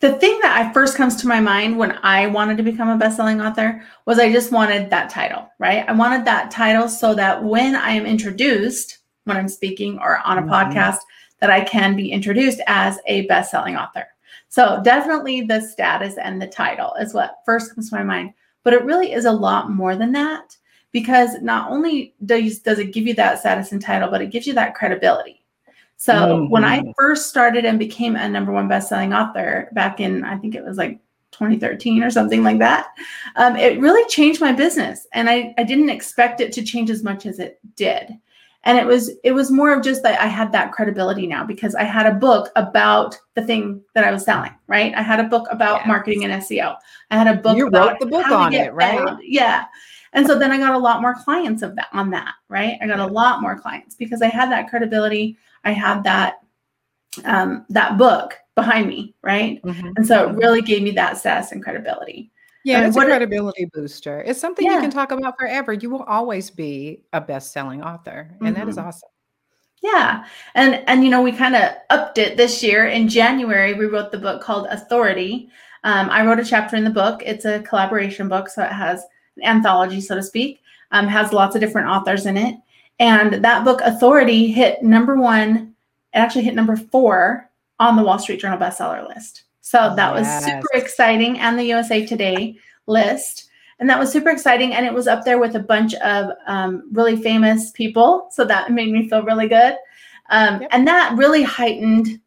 the 0.00 0.12
thing 0.14 0.38
that 0.42 0.56
I 0.56 0.72
first 0.72 0.96
comes 0.96 1.16
to 1.16 1.26
my 1.26 1.40
mind 1.40 1.76
when 1.76 1.98
I 2.04 2.28
wanted 2.28 2.56
to 2.58 2.62
become 2.62 2.88
a 2.88 2.96
best-selling 2.96 3.40
author 3.40 3.82
was 4.06 4.20
I 4.20 4.32
just 4.32 4.52
wanted 4.52 4.90
that 4.90 5.10
title, 5.10 5.48
right? 5.58 5.84
I 5.88 5.92
wanted 5.92 6.24
that 6.24 6.52
title 6.52 6.88
so 6.88 7.14
that 7.16 7.42
when 7.42 7.74
I 7.74 7.90
am 7.90 8.06
introduced, 8.06 8.98
when 9.24 9.36
I'm 9.36 9.48
speaking 9.48 9.98
or 9.98 10.18
on 10.24 10.38
a 10.38 10.42
mm-hmm. 10.42 10.52
podcast, 10.52 10.98
that 11.40 11.50
I 11.50 11.62
can 11.62 11.96
be 11.96 12.12
introduced 12.12 12.60
as 12.68 12.98
a 13.06 13.26
best-selling 13.26 13.76
author. 13.76 14.06
So 14.48 14.80
definitely 14.84 15.42
the 15.42 15.60
status 15.60 16.16
and 16.16 16.40
the 16.40 16.46
title 16.46 16.94
is 17.00 17.12
what 17.12 17.38
first 17.44 17.74
comes 17.74 17.90
to 17.90 17.96
my 17.96 18.04
mind. 18.04 18.34
But 18.62 18.74
it 18.74 18.84
really 18.84 19.12
is 19.12 19.24
a 19.24 19.32
lot 19.32 19.70
more 19.70 19.96
than 19.96 20.12
that 20.12 20.56
because 20.98 21.40
not 21.40 21.70
only 21.70 22.12
does, 22.26 22.58
does 22.58 22.80
it 22.80 22.92
give 22.92 23.06
you 23.06 23.14
that 23.14 23.38
status 23.38 23.70
and 23.70 23.80
title, 23.80 24.10
but 24.10 24.20
it 24.20 24.30
gives 24.30 24.48
you 24.48 24.54
that 24.54 24.74
credibility. 24.74 25.44
So 25.96 26.12
mm-hmm. 26.12 26.50
when 26.50 26.64
I 26.64 26.80
mm-hmm. 26.80 26.90
first 26.96 27.28
started 27.28 27.64
and 27.64 27.78
became 27.78 28.16
a 28.16 28.28
number 28.28 28.50
one 28.50 28.66
best-selling 28.66 29.14
author 29.14 29.68
back 29.72 30.00
in, 30.00 30.24
I 30.24 30.36
think 30.38 30.56
it 30.56 30.64
was 30.64 30.76
like 30.76 30.98
2013 31.32 32.02
or 32.02 32.10
something 32.10 32.42
like 32.42 32.58
that, 32.58 32.88
um, 33.36 33.54
it 33.54 33.80
really 33.80 34.08
changed 34.08 34.40
my 34.40 34.52
business. 34.52 35.06
And 35.12 35.30
I, 35.30 35.54
I 35.56 35.62
didn't 35.62 35.90
expect 35.90 36.40
it 36.40 36.52
to 36.52 36.64
change 36.64 36.90
as 36.90 37.04
much 37.04 37.26
as 37.26 37.38
it 37.38 37.60
did 37.76 38.18
and 38.64 38.76
it 38.76 38.86
was 38.86 39.10
it 39.24 39.32
was 39.32 39.50
more 39.50 39.72
of 39.72 39.82
just 39.82 40.02
that 40.02 40.20
i 40.20 40.26
had 40.26 40.52
that 40.52 40.72
credibility 40.72 41.26
now 41.26 41.44
because 41.44 41.74
i 41.74 41.84
had 41.84 42.06
a 42.06 42.14
book 42.14 42.50
about 42.56 43.18
the 43.34 43.42
thing 43.42 43.80
that 43.94 44.04
i 44.04 44.10
was 44.10 44.24
selling 44.24 44.54
right 44.66 44.94
i 44.94 45.02
had 45.02 45.20
a 45.20 45.24
book 45.24 45.46
about 45.50 45.80
yes. 45.80 45.86
marketing 45.86 46.24
and 46.24 46.42
seo 46.42 46.76
i 47.10 47.16
had 47.16 47.26
a 47.26 47.40
book 47.40 47.56
you 47.56 47.68
wrote 47.68 47.98
the 48.00 48.06
book 48.06 48.26
on 48.28 48.52
it 48.52 48.72
right 48.74 48.98
found. 48.98 49.20
yeah 49.22 49.64
and 50.12 50.26
so 50.26 50.38
then 50.38 50.50
i 50.50 50.58
got 50.58 50.74
a 50.74 50.78
lot 50.78 51.00
more 51.00 51.14
clients 51.14 51.62
of 51.62 51.74
that 51.76 51.88
on 51.92 52.10
that 52.10 52.34
right 52.48 52.78
i 52.80 52.86
got 52.86 53.00
a 53.00 53.06
lot 53.06 53.40
more 53.40 53.58
clients 53.58 53.94
because 53.94 54.22
i 54.22 54.28
had 54.28 54.50
that 54.50 54.68
credibility 54.68 55.36
i 55.64 55.72
had 55.72 56.02
that 56.02 56.40
um, 57.24 57.64
that 57.68 57.98
book 57.98 58.34
behind 58.54 58.86
me 58.86 59.14
right 59.22 59.62
mm-hmm. 59.62 59.90
and 59.96 60.06
so 60.06 60.28
it 60.28 60.36
really 60.36 60.62
gave 60.62 60.82
me 60.82 60.90
that 60.90 61.16
status 61.16 61.52
and 61.52 61.62
credibility 61.62 62.30
yeah, 62.64 62.86
it's 62.86 62.96
a 62.96 63.00
credibility 63.04 63.66
booster. 63.72 64.20
It's 64.20 64.38
something 64.38 64.66
you 64.66 64.80
can 64.80 64.90
talk 64.90 65.10
about 65.10 65.38
forever. 65.38 65.72
You 65.72 65.88
will 65.88 66.02
always 66.02 66.50
be 66.50 67.02
a 67.14 67.20
best-selling 67.20 67.82
author, 67.82 68.30
and 68.42 68.54
that 68.56 68.68
is 68.68 68.76
Mhm. 68.76 68.84
awesome. 68.84 69.08
Yeah. 69.82 70.24
And 70.54 70.82
and 70.86 71.04
you 71.04 71.10
know, 71.10 71.22
we 71.22 71.32
kind 71.32 71.54
of 71.54 71.72
upped 71.90 72.18
it 72.18 72.36
this 72.36 72.62
year. 72.62 72.86
In 72.86 73.08
January, 73.08 73.74
we 73.74 73.86
wrote 73.86 74.10
the 74.10 74.18
book 74.18 74.42
called 74.42 74.66
Authority. 74.70 75.50
Um, 75.84 76.10
I 76.10 76.26
wrote 76.26 76.40
a 76.40 76.44
chapter 76.44 76.76
in 76.76 76.84
the 76.84 76.90
book. 76.90 77.22
It's 77.24 77.44
a 77.44 77.60
collaboration 77.60 78.28
book, 78.28 78.48
so 78.48 78.62
it 78.62 78.72
has 78.72 79.04
anthology, 79.42 80.00
so 80.00 80.14
to 80.14 80.22
speak. 80.22 80.60
Um, 80.90 81.06
has 81.06 81.32
lots 81.32 81.54
of 81.54 81.60
different 81.60 81.88
authors 81.88 82.24
in 82.24 82.36
it. 82.36 82.56
And 82.98 83.44
that 83.44 83.64
book, 83.64 83.80
Authority, 83.82 84.48
hit 84.48 84.82
number 84.82 85.16
one. 85.16 85.74
It 86.14 86.18
actually 86.18 86.44
hit 86.44 86.54
number 86.54 86.76
four 86.76 87.48
on 87.78 87.96
the 87.96 88.02
Wall 88.02 88.18
Street 88.18 88.40
Journal 88.40 88.58
bestseller 88.58 89.06
list. 89.06 89.44
So 89.60 89.94
that 89.96 90.14
was 90.14 90.26
super 90.44 90.68
exciting 90.72 91.38
and 91.38 91.58
the 91.58 91.64
USA 91.64 92.06
Today 92.06 92.56
list. 92.86 93.50
And 93.78 93.88
that 93.88 93.98
was 93.98 94.10
super 94.10 94.30
exciting. 94.30 94.72
And 94.72 94.86
it 94.86 94.94
was 94.94 95.06
up 95.06 95.24
there 95.24 95.38
with 95.38 95.54
a 95.56 95.60
bunch 95.60 95.94
of 95.96 96.30
um, 96.46 96.88
really 96.92 97.16
famous 97.16 97.70
people. 97.72 98.28
So 98.32 98.44
that 98.46 98.72
made 98.72 98.90
me 98.90 99.08
feel 99.08 99.22
really 99.22 99.46
good. 99.46 99.76
Um, 100.30 100.62
yep. 100.62 100.70
And 100.72 100.88
that 100.88 101.16
really 101.16 101.42
heightened 101.42 102.18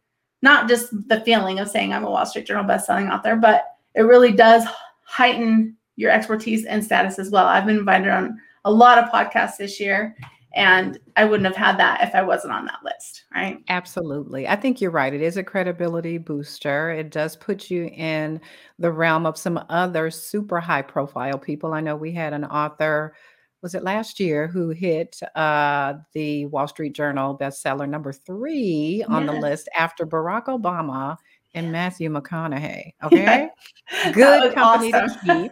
not 0.41 0.69
just 0.69 0.89
the 1.07 1.21
feeling 1.21 1.59
of 1.59 1.69
saying 1.69 1.93
I'm 1.93 2.03
a 2.03 2.09
Wall 2.09 2.25
Street 2.25 2.45
Journal 2.45 2.63
bestselling 2.63 3.11
author, 3.11 3.35
but 3.35 3.75
it 3.95 4.01
really 4.01 4.31
does 4.31 4.63
heighten 5.03 5.75
your 6.01 6.11
expertise 6.11 6.65
and 6.65 6.83
status 6.83 7.19
as 7.19 7.29
well. 7.29 7.45
I've 7.45 7.65
been 7.65 7.77
invited 7.77 8.09
on 8.09 8.41
a 8.65 8.71
lot 8.71 8.97
of 8.97 9.09
podcasts 9.09 9.57
this 9.57 9.79
year 9.79 10.15
and 10.53 10.99
I 11.15 11.23
wouldn't 11.23 11.45
have 11.45 11.55
had 11.55 11.77
that 11.79 12.03
if 12.03 12.13
I 12.13 12.21
wasn't 12.23 12.53
on 12.53 12.65
that 12.65 12.83
list, 12.83 13.23
right? 13.33 13.63
Absolutely. 13.69 14.47
I 14.47 14.55
think 14.57 14.81
you're 14.81 14.91
right. 14.91 15.13
It 15.13 15.21
is 15.21 15.37
a 15.37 15.43
credibility 15.43 16.17
booster. 16.17 16.91
It 16.91 17.09
does 17.09 17.37
put 17.37 17.69
you 17.69 17.85
in 17.85 18.41
the 18.77 18.91
realm 18.91 19.25
of 19.25 19.37
some 19.37 19.63
other 19.69 20.11
super 20.11 20.59
high 20.59 20.81
profile 20.81 21.37
people. 21.37 21.73
I 21.73 21.79
know 21.79 21.95
we 21.95 22.11
had 22.11 22.33
an 22.33 22.43
author, 22.43 23.15
was 23.61 23.75
it 23.75 23.83
last 23.83 24.19
year, 24.19 24.47
who 24.47 24.69
hit 24.69 25.21
uh, 25.35 25.93
the 26.13 26.47
Wall 26.47 26.67
Street 26.67 26.95
Journal 26.95 27.37
bestseller 27.37 27.87
number 27.87 28.11
three 28.11 29.05
on 29.07 29.25
yes. 29.25 29.33
the 29.33 29.39
list 29.39 29.69
after 29.77 30.05
Barack 30.05 30.45
Obama 30.45 31.15
and 31.53 31.71
Matthew 31.71 32.09
McConaughey. 32.09 32.93
Okay. 33.03 33.49
Good 34.13 34.53
company 34.53 34.93
awesome. 34.93 35.27
to 35.27 35.49
keep. 35.49 35.51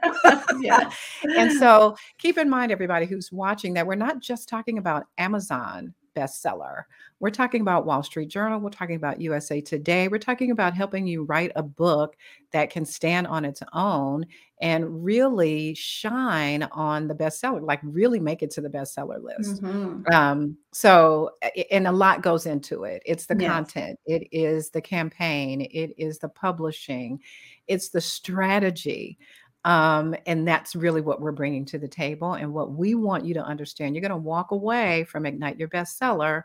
yeah. 0.62 0.90
and 1.38 1.52
so 1.52 1.96
keep 2.18 2.38
in 2.38 2.50
mind, 2.50 2.72
everybody 2.72 3.06
who's 3.06 3.32
watching, 3.32 3.74
that 3.74 3.86
we're 3.86 3.96
not 3.96 4.20
just 4.22 4.48
talking 4.48 4.78
about 4.78 5.06
Amazon 5.18 5.94
bestseller. 6.20 6.84
We're 7.20 7.30
talking 7.30 7.62
about 7.62 7.86
Wall 7.86 8.04
Street 8.04 8.30
Journal. 8.30 8.60
We're 8.60 8.70
talking 8.70 8.96
about 8.96 9.22
USA 9.22 9.62
Today. 9.62 10.08
We're 10.08 10.20
talking 10.20 10.52
about 10.52 10.74
helping 10.74 11.06
you 11.06 11.24
write 11.24 11.52
a 11.56 11.64
book 11.64 12.16
that 12.52 12.70
can 12.70 12.86
stand 12.86 13.28
on 13.28 13.46
its 13.46 13.62
own 13.74 14.26
and 14.62 15.04
really 15.04 15.74
shine 15.76 16.64
on 16.64 17.08
the 17.08 17.16
bestseller, 17.16 17.62
like 17.62 17.80
really 17.84 18.20
make 18.20 18.44
it 18.44 18.52
to 18.52 18.62
the 18.62 18.70
bestseller 18.70 19.22
list. 19.22 19.62
Mm-hmm. 19.62 20.14
Um, 20.14 20.58
so, 20.72 21.32
and 21.72 21.88
a 21.88 21.92
lot 21.92 22.22
goes 22.22 22.46
into 22.46 22.84
it. 22.84 23.02
It's 23.06 23.26
the 23.26 23.38
yes. 23.38 23.50
content, 23.50 24.00
it 24.06 24.28
is 24.32 24.70
the 24.70 24.82
campaign, 24.82 25.62
it 25.62 25.94
is 25.98 26.20
the 26.20 26.30
publishing, 26.30 27.20
it's 27.68 27.90
the 27.90 28.02
strategy. 28.02 29.18
Um, 29.66 30.16
and 30.26 30.48
that's 30.48 30.76
really 30.76 31.02
what 31.02 31.22
we're 31.22 31.32
bringing 31.32 31.66
to 31.66 31.78
the 31.78 31.88
table. 31.88 32.34
And 32.34 32.54
what 32.54 32.72
we 32.72 32.96
want 32.96 33.26
you 33.26 33.34
to 33.36 33.44
understand 33.44 33.96
you're 33.96 34.02
going 34.02 34.12
to 34.12 34.18
walk 34.18 34.52
away 34.52 35.04
from 35.06 35.26
Ignite 35.26 35.60
Your 35.60 35.68
Bestseller 35.68 36.44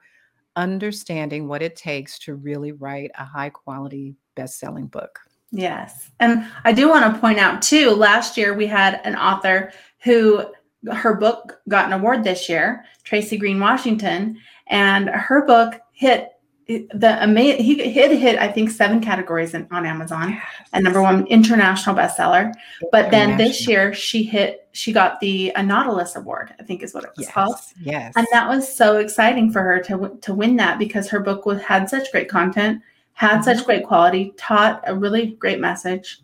understanding 0.57 1.49
what 1.49 1.63
it 1.63 1.77
takes 1.77 2.19
to 2.21 2.35
really 2.35 2.73
write 2.73 3.11
a 3.19 3.25
high 3.25 3.51
quality 3.51 4.15
best 4.35 4.59
selling 4.59 4.87
book. 4.87 5.21
Yes. 5.51 6.11
And 6.21 6.47
I 6.65 6.73
do 6.73 6.89
want 6.89 7.13
to 7.13 7.21
point 7.21 7.39
out 7.39 7.63
too, 7.63 7.91
last 7.91 8.37
year 8.37 8.55
we 8.55 8.67
had 8.67 9.01
an 9.05 9.15
author 9.17 9.73
who 10.03 10.45
her 10.93 11.15
book 11.15 11.61
got 11.69 11.87
an 11.87 11.93
award 11.93 12.25
this 12.25 12.49
year, 12.49 12.85
Tracy 13.05 13.37
Green 13.37 13.61
Washington, 13.61 14.39
and 14.67 15.09
her 15.09 15.47
book 15.47 15.81
hit 15.93 16.31
the 16.67 17.19
amazing 17.21 17.63
he 17.63 17.91
hit 17.91 18.19
hit 18.19 18.39
I 18.39 18.49
think 18.49 18.71
seven 18.71 19.01
categories 19.01 19.53
in, 19.53 19.69
on 19.71 19.85
Amazon 19.85 20.41
and 20.73 20.85
number 20.85 21.03
one 21.03 21.27
international 21.27 21.95
bestseller. 21.95 22.53
But 22.91 23.11
then 23.11 23.37
this 23.37 23.69
year 23.69 23.93
she 23.93 24.23
hit 24.23 24.69
she 24.73 24.93
got 24.93 25.21
the 25.21 25.53
a 25.57 25.63
Nautilus 25.63 26.17
Award 26.17 26.55
I 26.59 26.63
think 26.63 26.83
is 26.83 26.95
what 26.95 27.05
it 27.05 27.11
was 27.17 27.27
yes. 27.27 27.35
called. 27.35 27.57
Yes, 27.81 28.15
and 28.17 28.27
that 28.33 28.49
was 28.49 28.75
so 28.75 28.97
exciting 28.97 29.53
for 29.53 29.63
her 29.63 29.81
to 29.81 30.17
to 30.23 30.35
win 30.35 30.57
that 30.57 30.79
because 30.79 31.09
her 31.09 31.21
book 31.21 31.45
was 31.45 31.61
had 31.61 31.89
such 31.89 32.11
great 32.13 32.29
content, 32.31 32.81
had 33.13 33.41
mm-hmm. 33.41 33.43
such 33.43 33.65
great 33.67 33.85
quality, 33.85 34.33
taught 34.37 34.83
a 34.87 34.97
really 34.97 35.33
great 35.33 35.61
message. 35.61 36.21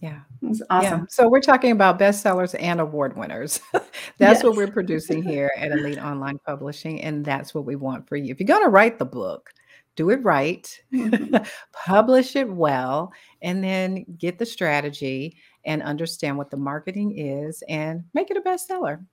Yeah. 0.00 0.20
It 0.42 0.48
was 0.48 0.62
awesome. 0.70 1.00
Yeah. 1.00 1.06
So 1.08 1.28
we're 1.28 1.40
talking 1.40 1.70
about 1.70 2.00
bestsellers 2.00 2.56
and 2.58 2.80
award 2.80 3.16
winners. 3.16 3.60
that's 3.72 3.88
yes. 4.18 4.42
what 4.42 4.56
we're 4.56 4.70
producing 4.70 5.22
here 5.28 5.52
at 5.56 5.70
Elite 5.70 5.98
Online 5.98 6.38
Publishing, 6.44 7.00
and 7.00 7.24
that's 7.24 7.54
what 7.54 7.64
we 7.64 7.76
want 7.76 8.08
for 8.08 8.16
you. 8.16 8.32
If 8.32 8.40
you're 8.40 8.48
going 8.48 8.64
to 8.64 8.68
write 8.68 8.98
the 8.98 9.04
book, 9.04 9.50
do 9.96 10.10
it 10.10 10.22
right, 10.22 10.68
mm-hmm. 10.92 11.36
publish 11.72 12.36
it 12.36 12.48
well, 12.48 13.12
and 13.42 13.62
then 13.62 14.04
get 14.18 14.38
the 14.38 14.46
strategy 14.46 15.36
and 15.64 15.82
understand 15.82 16.38
what 16.38 16.50
the 16.50 16.56
marketing 16.56 17.16
is 17.18 17.62
and 17.68 18.04
make 18.14 18.30
it 18.30 18.36
a 18.36 18.40
bestseller. 18.40 19.04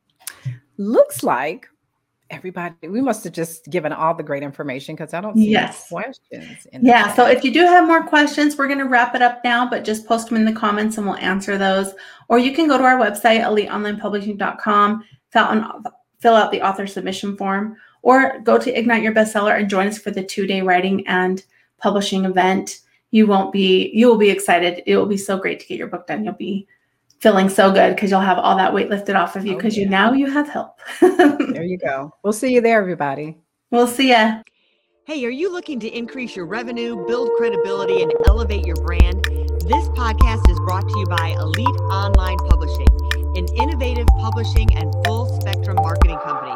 Looks 0.78 1.24
like 1.24 1.68
everybody 2.32 2.88
we 2.88 3.02
must 3.02 3.24
have 3.24 3.34
just 3.34 3.66
given 3.70 3.92
all 3.92 4.14
the 4.14 4.24
great 4.24 4.44
information 4.44 4.96
because 4.96 5.14
i 5.14 5.22
don't 5.22 5.36
see 5.36 5.50
yes. 5.50 5.88
questions 5.90 6.68
yeah 6.82 7.14
so 7.16 7.26
if 7.26 7.44
you 7.44 7.52
do 7.52 7.62
have 7.62 7.88
more 7.88 8.04
questions 8.04 8.58
we're 8.58 8.68
going 8.68 8.80
to 8.80 8.86
wrap 8.86 9.16
it 9.16 9.22
up 9.22 9.42
now 9.44 9.68
but 9.68 9.84
just 9.84 10.06
post 10.06 10.30
them 10.30 10.38
in 10.38 10.46
the 10.46 10.54
comments 10.54 10.98
and 10.98 11.08
we'll 11.08 11.16
answer 11.16 11.58
those 11.58 11.94
or 12.28 12.38
you 12.38 12.54
can 12.54 12.68
go 12.68 12.78
to 12.78 12.84
our 12.84 13.00
website 13.00 13.42
eliteonlinepublishing.com 13.42 15.04
fill 15.32 15.44
out, 15.44 15.84
fill 16.20 16.36
out 16.36 16.52
the 16.52 16.62
author 16.62 16.86
submission 16.86 17.36
form 17.36 17.76
or 18.02 18.40
go 18.40 18.58
to 18.58 18.78
Ignite 18.78 19.04
Your 19.04 19.14
Bestseller 19.14 19.60
and 19.60 19.70
join 19.70 19.88
us 19.88 19.98
for 19.98 20.12
the 20.12 20.24
two 20.24 20.46
day 20.48 20.62
writing 20.62 21.06
and 21.08 21.44
publishing 21.78 22.26
event. 22.26 22.82
You 23.12 23.28
won't 23.28 23.52
be, 23.52 23.90
you 23.94 24.08
will 24.08 24.18
be 24.18 24.30
excited. 24.30 24.84
It 24.86 24.98
will 24.98 25.06
be 25.06 25.18
so 25.18 25.38
great 25.38 25.60
to 25.60 25.66
get 25.66 25.78
your 25.78 25.88
book 25.88 26.08
done. 26.08 26.24
You'll 26.24 26.34
be 26.34 26.68
feeling 27.20 27.50
so 27.50 27.72
good 27.72 27.96
because 27.96 28.12
you'll 28.12 28.22
have 28.22 28.38
all 28.38 28.56
that 28.58 28.74
weight 28.74 28.90
lifted 28.90 29.16
off 29.16 29.36
of 29.36 29.46
you 29.46 29.56
because 29.56 29.76
oh, 29.76 29.80
yeah. 29.80 29.84
you 29.84 29.90
now 29.90 30.14
you 30.14 30.28
have 30.28 30.48
help. 30.48 30.80
there 31.02 31.64
you 31.64 31.78
go. 31.78 32.14
We'll 32.24 32.34
see 32.34 32.54
you 32.54 32.62
there, 32.62 32.80
everybody. 32.80 33.38
We'll 33.72 33.88
see 33.88 34.10
ya. 34.10 34.42
Hey, 35.06 35.26
are 35.26 35.32
you 35.32 35.52
looking 35.52 35.80
to 35.80 35.88
increase 35.88 36.36
your 36.36 36.46
revenue, 36.46 37.06
build 37.08 37.32
credibility, 37.38 38.04
and 38.04 38.14
elevate 38.28 38.66
your 38.66 38.76
brand? 38.76 39.24
This 39.70 39.88
podcast 39.90 40.50
is 40.50 40.58
brought 40.60 40.88
to 40.88 41.00
you 41.00 41.06
by 41.06 41.36
Elite 41.40 41.68
Online 41.92 42.38
Publishing, 42.38 42.88
an 43.36 43.48
innovative 43.56 44.08
publishing 44.20 44.76
and 44.78 44.94
full 45.06 45.40
spectrum 45.42 45.78
marketing 45.78 46.20
company. 46.20 46.56